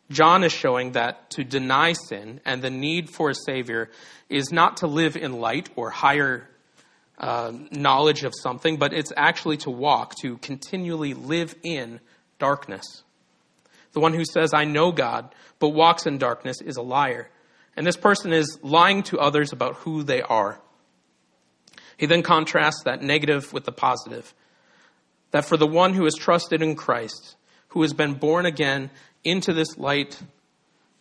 John 0.10 0.44
is 0.44 0.52
showing 0.52 0.92
that 0.94 1.30
to 1.32 1.44
deny 1.44 1.94
sin 1.94 2.42
and 2.46 2.62
the 2.62 2.70
need 2.70 3.10
for 3.10 3.30
a 3.30 3.36
Savior 3.36 3.90
is 4.30 4.52
not 4.52 4.78
to 4.78 4.88
live 4.88 5.16
in 5.16 5.40
light 5.40 5.70
or 5.76 5.90
higher 5.90 6.50
uh, 7.18 7.54
knowledge 7.72 8.24
of 8.24 8.34
something, 8.36 8.78
but 8.78 8.94
it's 8.94 9.14
actually 9.16 9.58
to 9.58 9.70
walk, 9.70 10.16
to 10.22 10.38
continually 10.38 11.14
live 11.14 11.56
in 11.64 12.00
darkness. 12.40 13.04
The 13.94 14.00
one 14.00 14.14
who 14.14 14.26
says, 14.26 14.54
I 14.54 14.66
know 14.66 14.92
God, 14.92 15.34
but 15.60 15.70
walks 15.70 16.06
in 16.06 16.18
darkness 16.18 16.62
is 16.62 16.78
a 16.78 16.82
liar. 16.82 17.30
And 17.78 17.86
this 17.88 17.98
person 17.98 18.34
is 18.34 18.60
lying 18.62 19.04
to 19.04 19.20
others 19.20 19.54
about 19.54 19.76
who 19.78 20.04
they 20.04 20.22
are. 20.22 20.60
He 21.98 22.06
then 22.06 22.24
contrasts 22.24 22.84
that 22.84 23.02
negative 23.02 23.54
with 23.54 23.66
the 23.66 23.72
positive. 23.72 24.34
That 25.32 25.46
for 25.46 25.58
the 25.58 25.68
one 25.68 25.94
who 25.94 26.04
has 26.04 26.16
trusted 26.16 26.62
in 26.62 26.76
Christ, 26.76 27.36
who 27.70 27.82
has 27.84 27.94
been 27.94 28.16
born 28.16 28.46
again 28.46 28.92
into 29.24 29.54
this 29.54 29.78
light, 29.78 30.20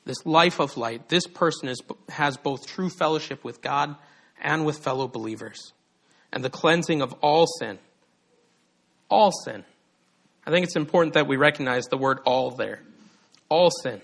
this 0.04 0.24
life 0.24 0.60
of 0.60 0.76
light, 0.76 1.08
this 1.08 1.26
person 1.26 1.68
is, 1.68 1.80
has 2.08 2.36
both 2.36 2.66
true 2.66 2.88
fellowship 2.88 3.44
with 3.44 3.62
God 3.62 3.96
and 4.40 4.64
with 4.64 4.78
fellow 4.78 5.08
believers 5.08 5.72
and 6.32 6.44
the 6.44 6.50
cleansing 6.50 7.02
of 7.02 7.12
all 7.20 7.46
sin. 7.46 7.78
All 9.08 9.30
sin. 9.44 9.64
I 10.46 10.50
think 10.50 10.64
it's 10.64 10.76
important 10.76 11.14
that 11.14 11.28
we 11.28 11.36
recognize 11.36 11.84
the 11.84 11.98
word 11.98 12.20
all 12.24 12.50
there. 12.50 12.82
All 13.48 13.70
sin 13.82 14.00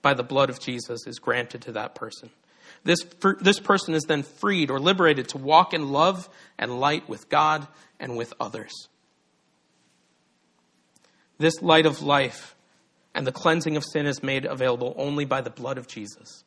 by 0.00 0.14
the 0.14 0.22
blood 0.22 0.50
of 0.50 0.60
Jesus 0.60 1.06
is 1.06 1.18
granted 1.18 1.62
to 1.62 1.72
that 1.72 1.94
person. 1.94 2.30
This, 2.84 3.00
this 3.40 3.58
person 3.58 3.94
is 3.94 4.04
then 4.04 4.22
freed 4.22 4.70
or 4.70 4.78
liberated 4.78 5.28
to 5.30 5.38
walk 5.38 5.74
in 5.74 5.90
love 5.90 6.28
and 6.58 6.78
light 6.78 7.08
with 7.08 7.28
God 7.28 7.66
and 7.98 8.16
with 8.16 8.32
others. 8.38 8.88
This 11.38 11.60
light 11.62 11.86
of 11.86 12.02
life 12.02 12.53
and 13.14 13.26
the 13.26 13.32
cleansing 13.32 13.76
of 13.76 13.84
sin 13.84 14.06
is 14.06 14.22
made 14.22 14.44
available 14.44 14.94
only 14.98 15.24
by 15.24 15.40
the 15.40 15.50
blood 15.50 15.78
of 15.78 15.86
Jesus. 15.86 16.44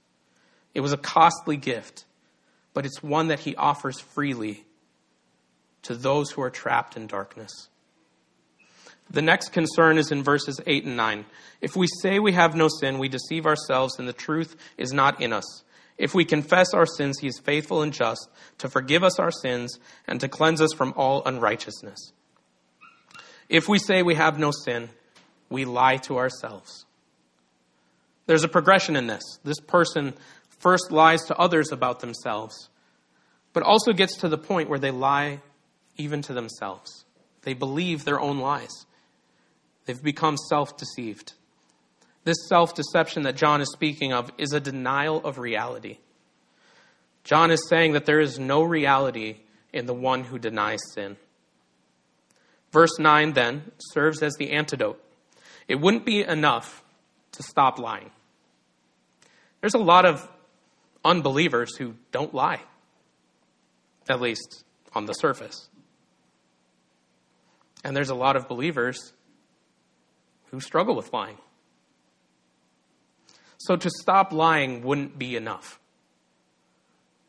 It 0.73 0.81
was 0.81 0.93
a 0.93 0.97
costly 0.97 1.57
gift, 1.57 2.05
but 2.73 2.85
it's 2.85 3.01
one 3.01 3.29
that 3.29 3.39
he 3.39 3.55
offers 3.55 3.99
freely 3.99 4.65
to 5.83 5.95
those 5.95 6.31
who 6.31 6.41
are 6.41 6.49
trapped 6.49 6.97
in 6.97 7.07
darkness. 7.07 7.69
The 9.09 9.21
next 9.21 9.53
concern 9.53 9.97
is 9.97 10.11
in 10.11 10.21
verses 10.21 10.59
8 10.67 10.83
and 10.83 10.97
9. 10.97 11.25
If 11.61 11.77
we 11.77 11.87
say 12.01 12.19
we 12.19 12.33
have 12.33 12.55
no 12.55 12.67
sin, 12.67 12.99
we 12.99 13.07
deceive 13.07 13.45
ourselves, 13.45 13.97
and 13.97 14.07
the 14.07 14.13
truth 14.13 14.57
is 14.77 14.91
not 14.91 15.21
in 15.21 15.31
us. 15.31 15.63
If 15.97 16.13
we 16.13 16.25
confess 16.25 16.73
our 16.73 16.85
sins, 16.85 17.19
he 17.19 17.27
is 17.27 17.39
faithful 17.39 17.81
and 17.81 17.93
just 17.93 18.29
to 18.59 18.69
forgive 18.69 19.03
us 19.03 19.17
our 19.17 19.31
sins 19.31 19.79
and 20.05 20.19
to 20.19 20.27
cleanse 20.27 20.61
us 20.61 20.73
from 20.73 20.93
all 20.95 21.23
unrighteousness. 21.25 22.11
If 23.49 23.69
we 23.69 23.79
say 23.79 24.03
we 24.03 24.15
have 24.15 24.37
no 24.37 24.51
sin, 24.51 24.89
we 25.49 25.65
lie 25.65 25.97
to 25.97 26.17
ourselves. 26.17 26.85
There's 28.25 28.43
a 28.43 28.49
progression 28.49 28.95
in 28.95 29.07
this. 29.07 29.23
This 29.43 29.59
person 29.59 30.13
first 30.59 30.91
lies 30.91 31.21
to 31.25 31.37
others 31.37 31.71
about 31.71 32.01
themselves, 32.01 32.69
but 33.53 33.63
also 33.63 33.93
gets 33.93 34.17
to 34.17 34.29
the 34.29 34.37
point 34.37 34.69
where 34.69 34.79
they 34.79 34.91
lie 34.91 35.41
even 35.95 36.21
to 36.23 36.33
themselves. 36.33 37.05
They 37.43 37.53
believe 37.53 38.03
their 38.03 38.19
own 38.19 38.39
lies. 38.39 38.85
They've 39.85 40.01
become 40.01 40.35
self 40.37 40.77
deceived. 40.77 41.33
This 42.25 42.37
self 42.49 42.75
deception 42.75 43.23
that 43.23 43.37
John 43.37 43.61
is 43.61 43.71
speaking 43.71 44.11
of 44.11 44.29
is 44.37 44.51
a 44.51 44.59
denial 44.59 45.25
of 45.25 45.37
reality. 45.37 45.99
John 47.23 47.51
is 47.51 47.65
saying 47.69 47.93
that 47.93 48.05
there 48.05 48.19
is 48.19 48.37
no 48.37 48.63
reality 48.63 49.37
in 49.71 49.85
the 49.85 49.93
one 49.93 50.25
who 50.25 50.39
denies 50.39 50.79
sin. 50.93 51.17
Verse 52.71 52.99
9 52.99 53.33
then 53.33 53.71
serves 53.79 54.21
as 54.21 54.33
the 54.35 54.51
antidote. 54.51 55.01
It 55.67 55.79
wouldn't 55.79 56.05
be 56.05 56.23
enough 56.23 56.83
to 57.33 57.43
stop 57.43 57.79
lying. 57.79 58.11
There's 59.61 59.73
a 59.73 59.79
lot 59.79 60.05
of 60.05 60.27
unbelievers 61.03 61.75
who 61.75 61.95
don't 62.11 62.33
lie, 62.33 62.61
at 64.09 64.21
least 64.21 64.63
on 64.93 65.05
the 65.05 65.13
surface. 65.13 65.69
And 67.83 67.95
there's 67.95 68.09
a 68.09 68.15
lot 68.15 68.35
of 68.35 68.47
believers 68.47 69.13
who 70.51 70.59
struggle 70.59 70.95
with 70.95 71.11
lying. 71.13 71.37
So 73.57 73.75
to 73.75 73.89
stop 73.89 74.31
lying 74.31 74.83
wouldn't 74.83 75.17
be 75.17 75.35
enough. 75.35 75.79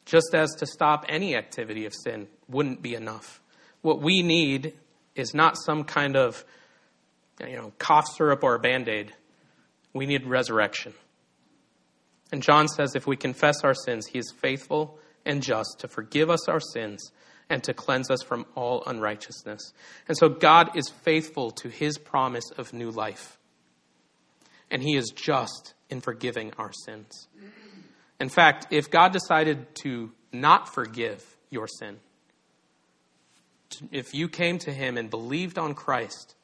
Just 0.05 0.35
as 0.35 0.55
to 0.57 0.66
stop 0.66 1.05
any 1.09 1.37
activity 1.37 1.85
of 1.85 1.94
sin 1.94 2.29
wouldn't 2.48 2.83
be 2.83 2.94
enough. 2.94 3.40
What 3.83 4.01
we 4.01 4.22
need 4.22 4.74
is 5.14 5.35
not 5.35 5.57
some 5.59 5.85
kind 5.85 6.16
of 6.16 6.44
you 7.46 7.57
know, 7.57 7.72
cough 7.79 8.07
syrup 8.16 8.42
or 8.42 8.55
a 8.55 8.59
band 8.59 8.88
aid. 8.88 9.12
We 9.92 10.07
need 10.07 10.27
resurrection. 10.27 10.94
And 12.33 12.42
John 12.42 12.68
says 12.68 12.94
if 12.94 13.07
we 13.07 13.16
confess 13.16 13.64
our 13.64 13.74
sins, 13.74 14.07
he 14.07 14.18
is 14.18 14.33
faithful 14.40 14.98
and 15.24 15.42
just 15.42 15.77
to 15.81 15.88
forgive 15.88 16.31
us 16.31 16.48
our 16.48 16.61
sins 16.61 17.12
and 17.51 17.62
to 17.64 17.72
cleanse 17.72 18.11
us 18.11 18.22
from 18.22 18.44
all 18.55 18.83
unrighteousness. 18.87 19.72
And 20.07 20.16
so 20.16 20.29
God 20.29 20.77
is 20.77 20.90
faithful 21.03 21.51
to 21.53 21.68
his 21.68 21.96
promise 21.96 22.51
of 22.57 22.72
new 22.72 22.90
life. 22.90 23.38
And 24.70 24.83
he 24.83 24.96
is 24.96 25.11
just 25.14 25.74
in 25.88 26.01
forgiving 26.01 26.53
our 26.59 26.72
sins. 26.85 27.29
In 28.20 28.29
fact, 28.29 28.66
if 28.70 28.90
God 28.90 29.12
decided 29.12 29.74
to 29.83 30.12
not 30.33 30.74
forgive 30.74 31.24
your 31.48 31.66
sin, 31.66 31.96
if 33.92 34.12
you 34.12 34.29
came 34.29 34.59
to 34.59 34.72
him 34.72 34.98
and 34.98 35.09
believed 35.09 35.59
on 35.59 35.74
Christ, 35.74 36.35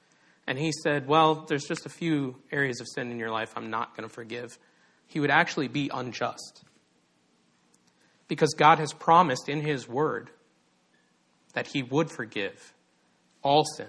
and 0.47 0.59
he 0.59 0.73
said, 0.73 1.07
Well, 1.07 1.47
there's 1.49 1.65
just 1.65 1.87
a 1.87 1.91
few 1.91 2.37
areas 2.53 2.81
of 2.81 2.89
sin 2.89 3.11
in 3.11 3.19
your 3.19 3.31
life 3.31 3.53
I'm 3.57 3.71
not 3.71 3.97
going 3.97 4.09
to 4.09 4.15
forgive, 4.15 4.59
he 5.07 5.21
would 5.21 5.31
actually 5.31 5.69
be 5.69 5.91
unjust. 5.93 6.65
Because 8.27 8.55
God 8.55 8.79
has 8.79 8.93
promised 8.93 9.49
in 9.49 9.61
his 9.61 9.87
word 9.87 10.31
that 11.53 11.69
he 11.69 11.83
would 11.83 12.11
forgive 12.11 12.73
all 13.43 13.65
sin, 13.77 13.89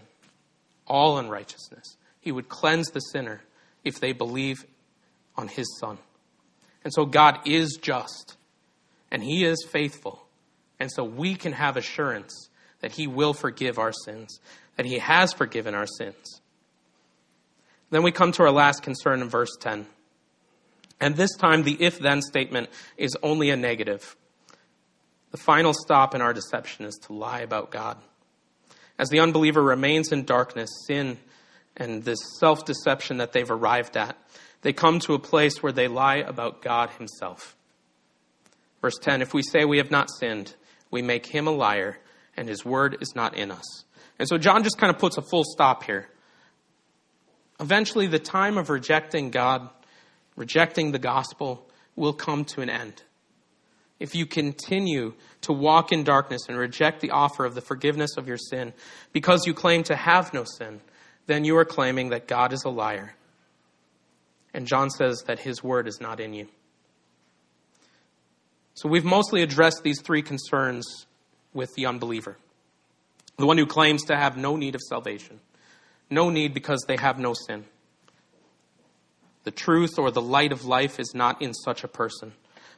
all 0.85 1.17
unrighteousness. 1.17 1.97
He 2.19 2.31
would 2.31 2.49
cleanse 2.49 2.89
the 2.89 2.99
sinner 2.99 3.41
if 3.83 3.99
they 3.99 4.11
believe 4.11 4.65
on 5.37 5.47
his 5.47 5.67
Son. 5.79 5.97
And 6.83 6.93
so 6.93 7.05
God 7.05 7.39
is 7.45 7.79
just, 7.81 8.35
and 9.09 9.23
he 9.23 9.45
is 9.45 9.65
faithful. 9.69 10.25
And 10.79 10.91
so 10.91 11.03
we 11.03 11.35
can 11.35 11.53
have 11.53 11.77
assurance 11.77 12.49
that 12.81 12.91
he 12.91 13.07
will 13.07 13.33
forgive 13.33 13.79
our 13.79 13.93
sins, 14.05 14.39
that 14.75 14.85
he 14.85 14.99
has 14.99 15.33
forgiven 15.33 15.73
our 15.73 15.87
sins. 15.87 16.41
Then 17.95 18.03
we 18.03 18.11
come 18.11 18.33
to 18.33 18.43
our 18.43 18.51
last 18.51 18.83
concern 18.83 19.21
in 19.21 19.29
verse 19.29 19.55
10. 19.57 19.85
And 20.99 21.15
this 21.15 21.33
time, 21.37 21.63
the 21.63 21.81
if 21.81 21.97
then 21.97 22.21
statement 22.21 22.67
is 22.97 23.15
only 23.23 23.51
a 23.51 23.55
negative. 23.55 24.17
The 25.31 25.37
final 25.37 25.73
stop 25.73 26.13
in 26.13 26.19
our 26.19 26.33
deception 26.33 26.83
is 26.83 26.99
to 27.03 27.13
lie 27.13 27.39
about 27.39 27.71
God. 27.71 27.97
As 28.99 29.07
the 29.07 29.21
unbeliever 29.21 29.63
remains 29.63 30.11
in 30.11 30.25
darkness, 30.25 30.69
sin, 30.85 31.19
and 31.77 32.03
this 32.03 32.19
self 32.37 32.65
deception 32.65 33.15
that 33.19 33.31
they've 33.31 33.49
arrived 33.49 33.95
at, 33.95 34.17
they 34.61 34.73
come 34.73 34.99
to 34.99 35.13
a 35.13 35.19
place 35.19 35.63
where 35.63 35.71
they 35.71 35.87
lie 35.87 36.17
about 36.17 36.61
God 36.61 36.89
Himself. 36.97 37.55
Verse 38.81 38.97
10 39.01 39.21
If 39.21 39.33
we 39.33 39.41
say 39.41 39.63
we 39.63 39.77
have 39.77 39.89
not 39.89 40.09
sinned, 40.19 40.53
we 40.91 41.01
make 41.01 41.27
Him 41.27 41.47
a 41.47 41.51
liar, 41.51 41.99
and 42.35 42.49
His 42.49 42.65
word 42.65 42.97
is 42.99 43.15
not 43.15 43.37
in 43.37 43.51
us. 43.51 43.85
And 44.19 44.27
so 44.27 44.37
John 44.37 44.65
just 44.65 44.77
kind 44.77 44.93
of 44.93 44.99
puts 44.99 45.15
a 45.15 45.21
full 45.21 45.45
stop 45.45 45.83
here. 45.83 46.09
Eventually, 47.59 48.07
the 48.07 48.19
time 48.19 48.57
of 48.57 48.69
rejecting 48.69 49.31
God, 49.31 49.69
rejecting 50.35 50.91
the 50.91 50.99
gospel, 50.99 51.69
will 51.95 52.13
come 52.13 52.43
to 52.45 52.61
an 52.61 52.69
end 52.69 53.03
if 53.99 54.13
you 54.13 54.25
continue 54.25 55.13
to 55.41 55.53
walk 55.53 55.91
in 55.91 56.03
darkness 56.03 56.43
and 56.47 56.57
reject 56.57 57.01
the 57.01 57.11
offer 57.11 57.45
of 57.45 57.55
the 57.55 57.61
forgiveness 57.61 58.17
of 58.17 58.27
your 58.27 58.37
sin 58.37 58.73
because 59.13 59.45
you 59.47 59.53
claim 59.53 59.83
to 59.83 59.95
have 59.95 60.33
no 60.33 60.43
sin, 60.43 60.81
then 61.27 61.45
you 61.45 61.57
are 61.57 61.65
claiming 61.65 62.09
that 62.09 62.27
God 62.27 62.51
is 62.51 62.63
a 62.65 62.69
liar. 62.69 63.15
And 64.53 64.67
John 64.67 64.89
says 64.89 65.23
that 65.27 65.39
his 65.39 65.63
word 65.63 65.87
is 65.87 65.99
not 66.01 66.19
in 66.19 66.33
you. 66.33 66.47
So 68.73 68.89
we've 68.89 69.05
mostly 69.05 69.41
addressed 69.41 69.83
these 69.83 70.01
three 70.01 70.21
concerns 70.21 71.05
with 71.53 71.73
the 71.75 71.85
unbeliever 71.85 72.37
the 73.37 73.45
one 73.45 73.57
who 73.57 73.65
claims 73.65 74.05
to 74.05 74.15
have 74.15 74.37
no 74.37 74.55
need 74.55 74.75
of 74.75 74.81
salvation, 74.81 75.41
no 76.09 76.29
need 76.29 76.53
because 76.53 76.83
they 76.87 76.97
have 76.97 77.19
no 77.19 77.33
sin. 77.33 77.65
The 79.43 79.51
truth 79.51 79.99
or 79.99 80.11
the 80.11 80.21
light 80.21 80.51
of 80.51 80.65
life 80.65 80.99
is 80.99 81.13
not 81.13 81.41
in 81.41 81.53
such 81.53 81.83
a 81.83 81.87
person. 81.87 82.33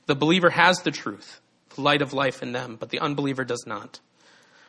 The 0.05 0.15
believer 0.15 0.49
has 0.49 0.79
the 0.79 0.91
truth, 0.91 1.41
the 1.75 1.81
light 1.81 2.01
of 2.01 2.13
life 2.13 2.43
in 2.43 2.51
them, 2.51 2.77
but 2.79 2.89
the 2.89 2.99
unbeliever 2.99 3.43
does 3.43 3.63
not. 3.65 3.99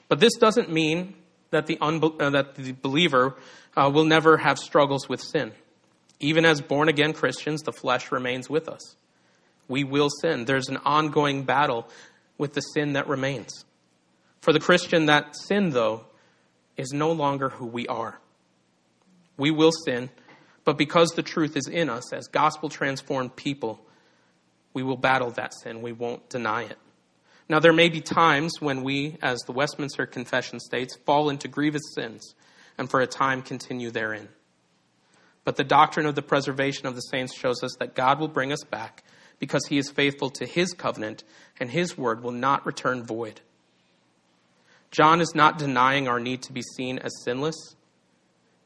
But 0.08 0.20
this 0.20 0.34
doesn't 0.36 0.70
mean 0.70 1.14
that 1.50 1.66
the, 1.66 1.76
unbe- 1.76 2.20
uh, 2.20 2.30
that 2.30 2.54
the 2.54 2.72
believer 2.72 3.36
uh, 3.76 3.90
will 3.92 4.04
never 4.04 4.36
have 4.36 4.58
struggles 4.58 5.08
with 5.08 5.20
sin. 5.20 5.52
Even 6.20 6.44
as 6.44 6.60
born 6.60 6.88
again 6.88 7.12
Christians, 7.12 7.62
the 7.62 7.72
flesh 7.72 8.10
remains 8.10 8.50
with 8.50 8.68
us. 8.68 8.96
We 9.68 9.84
will 9.84 10.08
sin. 10.22 10.44
There's 10.44 10.68
an 10.68 10.78
ongoing 10.84 11.44
battle 11.44 11.88
with 12.38 12.54
the 12.54 12.60
sin 12.60 12.94
that 12.94 13.08
remains. 13.08 13.64
For 14.40 14.52
the 14.52 14.60
Christian, 14.60 15.06
that 15.06 15.36
sin, 15.36 15.70
though, 15.70 16.06
is 16.76 16.92
no 16.92 17.12
longer 17.12 17.50
who 17.50 17.66
we 17.66 17.86
are. 17.86 18.18
We 19.38 19.50
will 19.50 19.72
sin, 19.72 20.10
but 20.64 20.76
because 20.76 21.10
the 21.10 21.22
truth 21.22 21.56
is 21.56 21.66
in 21.66 21.88
us 21.88 22.12
as 22.12 22.26
gospel 22.26 22.68
transformed 22.68 23.36
people, 23.36 23.80
we 24.74 24.82
will 24.82 24.96
battle 24.96 25.30
that 25.30 25.54
sin. 25.54 25.80
We 25.80 25.92
won't 25.92 26.28
deny 26.28 26.64
it. 26.64 26.76
Now, 27.48 27.60
there 27.60 27.72
may 27.72 27.88
be 27.88 28.02
times 28.02 28.60
when 28.60 28.82
we, 28.82 29.16
as 29.22 29.38
the 29.46 29.52
Westminster 29.52 30.04
Confession 30.04 30.60
states, 30.60 30.98
fall 31.06 31.30
into 31.30 31.48
grievous 31.48 31.94
sins 31.94 32.34
and 32.76 32.90
for 32.90 33.00
a 33.00 33.06
time 33.06 33.40
continue 33.40 33.90
therein. 33.90 34.28
But 35.44 35.56
the 35.56 35.64
doctrine 35.64 36.04
of 36.04 36.14
the 36.14 36.20
preservation 36.20 36.86
of 36.86 36.94
the 36.94 37.00
saints 37.00 37.34
shows 37.34 37.62
us 37.62 37.74
that 37.78 37.94
God 37.94 38.20
will 38.20 38.28
bring 38.28 38.52
us 38.52 38.62
back 38.64 39.02
because 39.38 39.66
he 39.66 39.78
is 39.78 39.90
faithful 39.90 40.28
to 40.30 40.44
his 40.44 40.74
covenant 40.74 41.24
and 41.58 41.70
his 41.70 41.96
word 41.96 42.22
will 42.22 42.32
not 42.32 42.66
return 42.66 43.02
void. 43.02 43.40
John 44.90 45.22
is 45.22 45.32
not 45.34 45.58
denying 45.58 46.06
our 46.06 46.20
need 46.20 46.42
to 46.42 46.52
be 46.52 46.62
seen 46.76 46.98
as 46.98 47.12
sinless. 47.24 47.76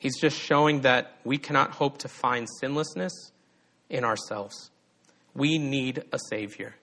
He's 0.03 0.19
just 0.19 0.37
showing 0.37 0.81
that 0.81 1.17
we 1.23 1.39
cannot 1.39 1.71
hope 1.71 1.99
to 1.99 2.09
find 2.09 2.49
sinlessness 2.61 3.31
in 3.89 4.03
ourselves. 4.03 4.73
We 5.33 5.59
need 5.59 6.03
a 6.11 6.19
Savior. 6.29 6.75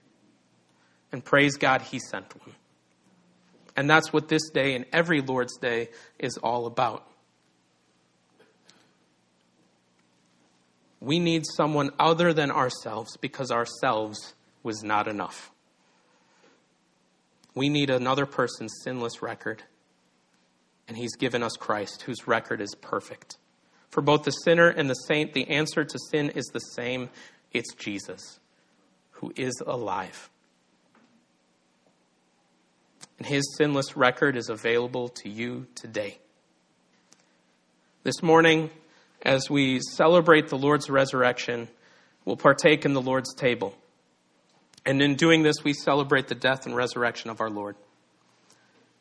And 1.12 1.22
praise 1.22 1.58
God, 1.58 1.82
He 1.82 1.98
sent 1.98 2.34
one. 2.40 2.54
And 3.76 3.90
that's 3.90 4.10
what 4.10 4.28
this 4.28 4.48
day 4.48 4.74
and 4.74 4.86
every 4.90 5.20
Lord's 5.20 5.58
Day 5.58 5.90
is 6.18 6.38
all 6.38 6.64
about. 6.64 7.06
We 10.98 11.18
need 11.18 11.44
someone 11.44 11.90
other 11.98 12.32
than 12.32 12.50
ourselves 12.50 13.18
because 13.18 13.50
ourselves 13.50 14.32
was 14.62 14.82
not 14.82 15.06
enough. 15.06 15.50
We 17.54 17.68
need 17.68 17.90
another 17.90 18.24
person's 18.24 18.72
sinless 18.82 19.20
record. 19.20 19.64
And 20.90 20.98
He's 20.98 21.14
given 21.14 21.44
us 21.44 21.52
Christ, 21.52 22.02
whose 22.02 22.26
record 22.26 22.60
is 22.60 22.74
perfect. 22.74 23.38
For 23.90 24.00
both 24.00 24.24
the 24.24 24.32
sinner 24.32 24.66
and 24.66 24.90
the 24.90 24.94
saint, 24.94 25.34
the 25.34 25.48
answer 25.48 25.84
to 25.84 25.98
sin 26.10 26.30
is 26.30 26.46
the 26.46 26.58
same 26.58 27.10
it's 27.52 27.74
Jesus 27.74 28.40
who 29.20 29.32
is 29.36 29.62
alive. 29.64 30.30
And 33.18 33.26
his 33.28 33.44
sinless 33.56 33.96
record 33.96 34.36
is 34.36 34.48
available 34.48 35.08
to 35.08 35.28
you 35.28 35.68
today. 35.76 36.18
This 38.02 38.20
morning, 38.20 38.70
as 39.22 39.48
we 39.48 39.78
celebrate 39.92 40.48
the 40.48 40.58
Lord's 40.58 40.90
resurrection, 40.90 41.68
we'll 42.24 42.36
partake 42.36 42.84
in 42.84 42.94
the 42.94 43.00
Lord's 43.00 43.32
table. 43.34 43.76
And 44.84 45.00
in 45.00 45.14
doing 45.14 45.44
this, 45.44 45.62
we 45.62 45.72
celebrate 45.72 46.26
the 46.26 46.34
death 46.34 46.66
and 46.66 46.74
resurrection 46.74 47.30
of 47.30 47.40
our 47.40 47.50
Lord. 47.50 47.76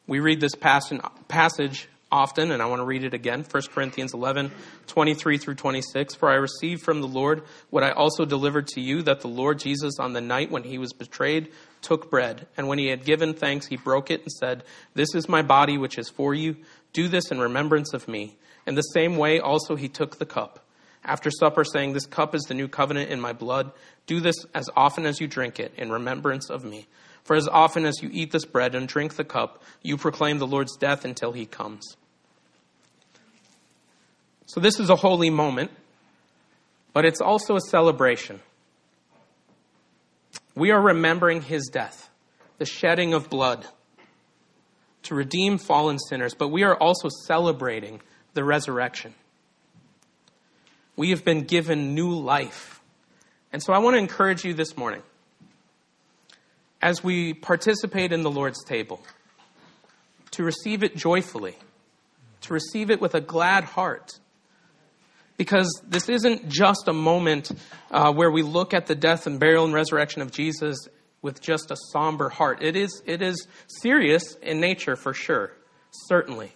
We 0.09 0.21
read 0.21 0.41
this 0.41 0.55
passage 0.55 1.87
often, 2.11 2.49
and 2.49 2.63
I 2.63 2.65
want 2.65 2.79
to 2.79 2.83
read 2.83 3.03
it 3.03 3.13
again 3.13 3.45
1 3.47 3.63
Corinthians 3.71 4.15
11, 4.15 4.51
23 4.87 5.37
through 5.37 5.53
26. 5.53 6.15
For 6.15 6.31
I 6.31 6.33
received 6.33 6.81
from 6.81 7.01
the 7.01 7.07
Lord 7.07 7.43
what 7.69 7.83
I 7.83 7.91
also 7.91 8.25
delivered 8.25 8.65
to 8.69 8.81
you 8.81 9.03
that 9.03 9.21
the 9.21 9.27
Lord 9.27 9.59
Jesus, 9.59 9.99
on 9.99 10.13
the 10.13 10.19
night 10.19 10.49
when 10.49 10.63
he 10.63 10.79
was 10.79 10.93
betrayed, 10.93 11.49
took 11.83 12.09
bread. 12.09 12.47
And 12.57 12.67
when 12.67 12.79
he 12.79 12.87
had 12.87 13.05
given 13.05 13.35
thanks, 13.35 13.67
he 13.67 13.77
broke 13.77 14.09
it 14.09 14.21
and 14.21 14.31
said, 14.31 14.63
This 14.95 15.13
is 15.13 15.29
my 15.29 15.43
body, 15.43 15.77
which 15.77 15.99
is 15.99 16.09
for 16.09 16.33
you. 16.33 16.55
Do 16.91 17.07
this 17.07 17.29
in 17.29 17.39
remembrance 17.39 17.93
of 17.93 18.07
me. 18.07 18.35
In 18.65 18.73
the 18.73 18.81
same 18.81 19.15
way, 19.15 19.39
also 19.39 19.75
he 19.75 19.89
took 19.89 20.17
the 20.17 20.25
cup. 20.25 20.65
After 21.03 21.29
supper, 21.29 21.63
saying, 21.63 21.93
This 21.93 22.07
cup 22.07 22.33
is 22.33 22.41
the 22.47 22.55
new 22.55 22.67
covenant 22.67 23.11
in 23.11 23.21
my 23.21 23.33
blood. 23.33 23.73
Do 24.07 24.21
this 24.21 24.43
as 24.55 24.71
often 24.75 25.05
as 25.05 25.21
you 25.21 25.27
drink 25.27 25.59
it 25.59 25.71
in 25.77 25.91
remembrance 25.91 26.49
of 26.49 26.65
me. 26.65 26.87
For 27.23 27.35
as 27.35 27.47
often 27.47 27.85
as 27.85 28.01
you 28.01 28.09
eat 28.11 28.31
this 28.31 28.45
bread 28.45 28.75
and 28.75 28.87
drink 28.87 29.15
the 29.15 29.23
cup, 29.23 29.63
you 29.81 29.97
proclaim 29.97 30.39
the 30.39 30.47
Lord's 30.47 30.75
death 30.77 31.05
until 31.05 31.31
he 31.31 31.45
comes. 31.45 31.95
So, 34.45 34.59
this 34.59 34.79
is 34.79 34.89
a 34.89 34.95
holy 34.95 35.29
moment, 35.29 35.71
but 36.91 37.05
it's 37.05 37.21
also 37.21 37.55
a 37.55 37.61
celebration. 37.61 38.39
We 40.55 40.71
are 40.71 40.81
remembering 40.81 41.43
his 41.43 41.69
death, 41.71 42.09
the 42.57 42.65
shedding 42.65 43.13
of 43.13 43.29
blood 43.29 43.65
to 45.03 45.15
redeem 45.15 45.57
fallen 45.57 45.99
sinners, 45.99 46.33
but 46.33 46.49
we 46.49 46.63
are 46.63 46.75
also 46.75 47.09
celebrating 47.25 48.01
the 48.33 48.43
resurrection. 48.43 49.13
We 50.95 51.11
have 51.11 51.23
been 51.23 51.43
given 51.43 51.95
new 51.95 52.11
life. 52.11 52.81
And 53.53 53.63
so 53.63 53.73
I 53.73 53.79
want 53.79 53.95
to 53.95 53.99
encourage 53.99 54.43
you 54.43 54.53
this 54.53 54.75
morning 54.75 55.01
as 56.81 57.03
we 57.03 57.33
participate 57.33 58.11
in 58.11 58.23
the 58.23 58.31
Lord's 58.31 58.63
table 58.63 59.01
to 60.31 60.43
receive 60.43 60.83
it 60.83 60.95
joyfully, 60.95 61.55
to 62.41 62.53
receive 62.53 62.89
it 62.89 63.01
with 63.01 63.15
a 63.15 63.21
glad 63.21 63.63
heart 63.63 64.19
because 65.39 65.81
this 65.87 66.09
isn't 66.09 66.49
just 66.49 66.89
a 66.89 66.93
moment 66.93 67.49
uh, 67.91 68.11
where 68.11 68.29
we 68.29 68.41
look 68.41 68.73
at 68.73 68.87
the 68.87 68.95
death 68.95 69.25
and 69.25 69.39
burial 69.39 69.63
and 69.63 69.73
resurrection 69.73 70.21
of 70.21 70.31
Jesus 70.31 70.77
with 71.21 71.41
just 71.41 71.71
a 71.71 71.77
somber 71.93 72.27
heart. 72.27 72.61
It 72.61 72.75
is, 72.75 73.01
it 73.05 73.21
is 73.21 73.47
serious 73.81 74.35
in 74.41 74.59
nature 74.59 74.97
for 74.97 75.13
sure, 75.13 75.53
certainly. 76.07 76.51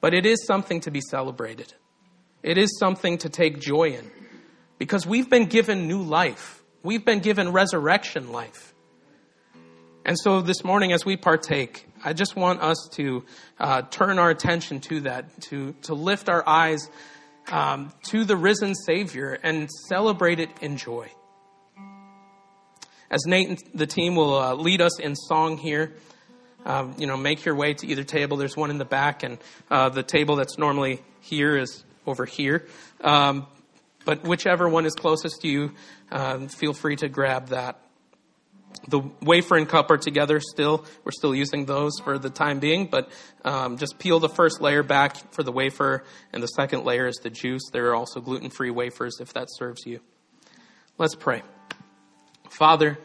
But 0.00 0.14
it 0.14 0.26
is 0.26 0.44
something 0.46 0.80
to 0.80 0.90
be 0.90 1.00
celebrated. 1.00 1.72
It 2.42 2.58
is 2.58 2.76
something 2.78 3.18
to 3.18 3.28
take 3.28 3.60
joy 3.60 3.90
in 3.90 4.10
because 4.78 5.06
we've 5.06 5.30
been 5.30 5.46
given 5.46 5.86
new 5.86 6.02
life. 6.02 6.62
We've 6.82 7.04
been 7.04 7.20
given 7.20 7.52
resurrection 7.52 8.32
life. 8.32 8.74
And 10.08 10.18
so 10.18 10.40
this 10.40 10.64
morning, 10.64 10.94
as 10.94 11.04
we 11.04 11.18
partake, 11.18 11.86
I 12.02 12.14
just 12.14 12.34
want 12.34 12.62
us 12.62 12.88
to 12.92 13.26
uh, 13.60 13.82
turn 13.82 14.18
our 14.18 14.30
attention 14.30 14.80
to 14.80 15.00
that, 15.00 15.38
to, 15.42 15.74
to 15.82 15.92
lift 15.92 16.30
our 16.30 16.42
eyes 16.48 16.88
um, 17.52 17.92
to 18.04 18.24
the 18.24 18.34
risen 18.34 18.74
Savior 18.74 19.38
and 19.42 19.68
celebrate 19.86 20.40
it 20.40 20.48
in 20.62 20.78
joy. 20.78 21.10
As 23.10 23.20
Nate 23.26 23.48
and 23.50 23.58
the 23.74 23.86
team 23.86 24.16
will 24.16 24.38
uh, 24.38 24.54
lead 24.54 24.80
us 24.80 24.98
in 24.98 25.14
song 25.14 25.58
here, 25.58 25.92
um, 26.64 26.94
you 26.96 27.06
know, 27.06 27.18
make 27.18 27.44
your 27.44 27.54
way 27.54 27.74
to 27.74 27.86
either 27.86 28.02
table. 28.02 28.38
There's 28.38 28.56
one 28.56 28.70
in 28.70 28.78
the 28.78 28.86
back, 28.86 29.24
and 29.24 29.36
uh, 29.70 29.90
the 29.90 30.02
table 30.02 30.36
that's 30.36 30.56
normally 30.56 31.02
here 31.20 31.54
is 31.54 31.84
over 32.06 32.24
here. 32.24 32.66
Um, 33.02 33.46
but 34.06 34.24
whichever 34.24 34.70
one 34.70 34.86
is 34.86 34.94
closest 34.94 35.42
to 35.42 35.48
you, 35.48 35.72
um, 36.10 36.48
feel 36.48 36.72
free 36.72 36.96
to 36.96 37.10
grab 37.10 37.48
that. 37.48 37.78
The 38.86 39.02
wafer 39.20 39.56
and 39.56 39.68
cup 39.68 39.90
are 39.90 39.98
together 39.98 40.40
still. 40.40 40.84
We're 41.04 41.12
still 41.12 41.34
using 41.34 41.66
those 41.66 41.92
for 42.02 42.18
the 42.18 42.30
time 42.30 42.58
being, 42.58 42.86
but 42.86 43.10
um, 43.44 43.76
just 43.76 43.98
peel 43.98 44.18
the 44.18 44.28
first 44.28 44.60
layer 44.60 44.82
back 44.82 45.16
for 45.32 45.42
the 45.42 45.52
wafer, 45.52 46.04
and 46.32 46.42
the 46.42 46.48
second 46.48 46.84
layer 46.84 47.06
is 47.06 47.16
the 47.16 47.28
juice. 47.30 47.62
There 47.72 47.88
are 47.88 47.94
also 47.94 48.20
gluten 48.20 48.50
free 48.50 48.70
wafers 48.70 49.18
if 49.20 49.34
that 49.34 49.48
serves 49.50 49.84
you. 49.84 50.00
Let's 50.96 51.14
pray. 51.14 51.42
Father, 52.48 52.98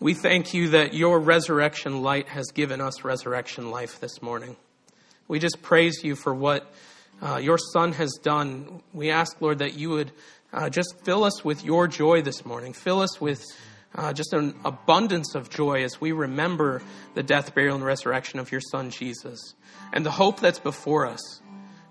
we 0.00 0.14
thank 0.14 0.54
you 0.54 0.70
that 0.70 0.94
your 0.94 1.20
resurrection 1.20 2.02
light 2.02 2.28
has 2.28 2.46
given 2.52 2.80
us 2.80 3.04
resurrection 3.04 3.70
life 3.70 4.00
this 4.00 4.20
morning. 4.22 4.56
We 5.28 5.38
just 5.38 5.62
praise 5.62 6.02
you 6.02 6.16
for 6.16 6.34
what 6.34 6.72
uh, 7.20 7.36
your 7.36 7.58
Son 7.58 7.92
has 7.92 8.12
done. 8.22 8.82
We 8.92 9.10
ask, 9.10 9.40
Lord, 9.40 9.58
that 9.58 9.74
you 9.74 9.90
would 9.90 10.12
uh, 10.52 10.70
just 10.70 10.94
fill 11.04 11.24
us 11.24 11.44
with 11.44 11.64
your 11.64 11.88
joy 11.88 12.22
this 12.22 12.44
morning. 12.44 12.72
Fill 12.72 13.00
us 13.00 13.20
with 13.20 13.44
uh, 13.94 14.12
just 14.12 14.32
an 14.32 14.54
abundance 14.64 15.34
of 15.34 15.48
joy 15.48 15.84
as 15.84 16.00
we 16.00 16.12
remember 16.12 16.82
the 17.14 17.22
death, 17.22 17.54
burial, 17.54 17.76
and 17.76 17.84
resurrection 17.84 18.38
of 18.38 18.52
your 18.52 18.60
Son, 18.60 18.90
Jesus, 18.90 19.54
and 19.92 20.04
the 20.04 20.10
hope 20.10 20.40
that's 20.40 20.58
before 20.58 21.06
us. 21.06 21.40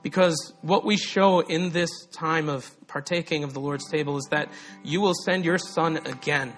Because 0.04 0.54
what 0.62 0.86
we 0.86 0.98
show 0.98 1.40
in 1.40 1.72
this 1.72 1.90
time 2.12 2.48
of 2.48 2.70
partaking 2.88 3.44
of 3.44 3.54
the 3.54 3.60
Lord's 3.60 3.90
table 3.90 4.18
is 4.18 4.28
that 4.30 4.50
you 4.84 5.02
will 5.02 5.16
send 5.16 5.44
your 5.44 5.58
Son 5.58 5.98
again. 5.98 6.54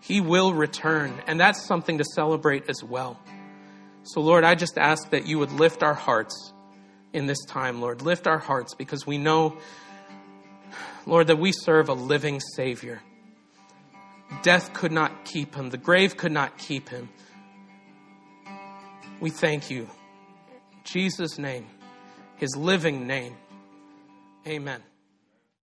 He 0.00 0.20
will 0.20 0.52
return, 0.52 1.14
and 1.26 1.40
that's 1.40 1.64
something 1.64 1.98
to 1.98 2.04
celebrate 2.04 2.68
as 2.68 2.84
well. 2.84 3.18
So, 4.02 4.20
Lord, 4.20 4.44
I 4.44 4.54
just 4.54 4.78
ask 4.78 5.10
that 5.10 5.26
you 5.26 5.38
would 5.38 5.52
lift 5.52 5.82
our 5.82 5.94
hearts 5.94 6.52
in 7.12 7.26
this 7.26 7.44
time, 7.46 7.80
Lord. 7.80 8.02
Lift 8.02 8.26
our 8.26 8.38
hearts 8.38 8.74
because 8.74 9.06
we 9.06 9.18
know, 9.18 9.58
Lord, 11.06 11.26
that 11.28 11.38
we 11.38 11.52
serve 11.52 11.88
a 11.88 11.94
living 11.94 12.40
Savior. 12.54 13.00
Death 14.42 14.72
could 14.72 14.92
not 14.92 15.24
keep 15.24 15.54
him, 15.54 15.70
the 15.70 15.78
grave 15.78 16.16
could 16.16 16.32
not 16.32 16.58
keep 16.58 16.88
him. 16.88 17.08
We 19.20 19.30
thank 19.30 19.70
you. 19.70 19.82
In 19.82 20.80
Jesus' 20.84 21.38
name, 21.38 21.66
his 22.36 22.56
living 22.56 23.06
name. 23.06 23.36
Amen. 24.46 24.82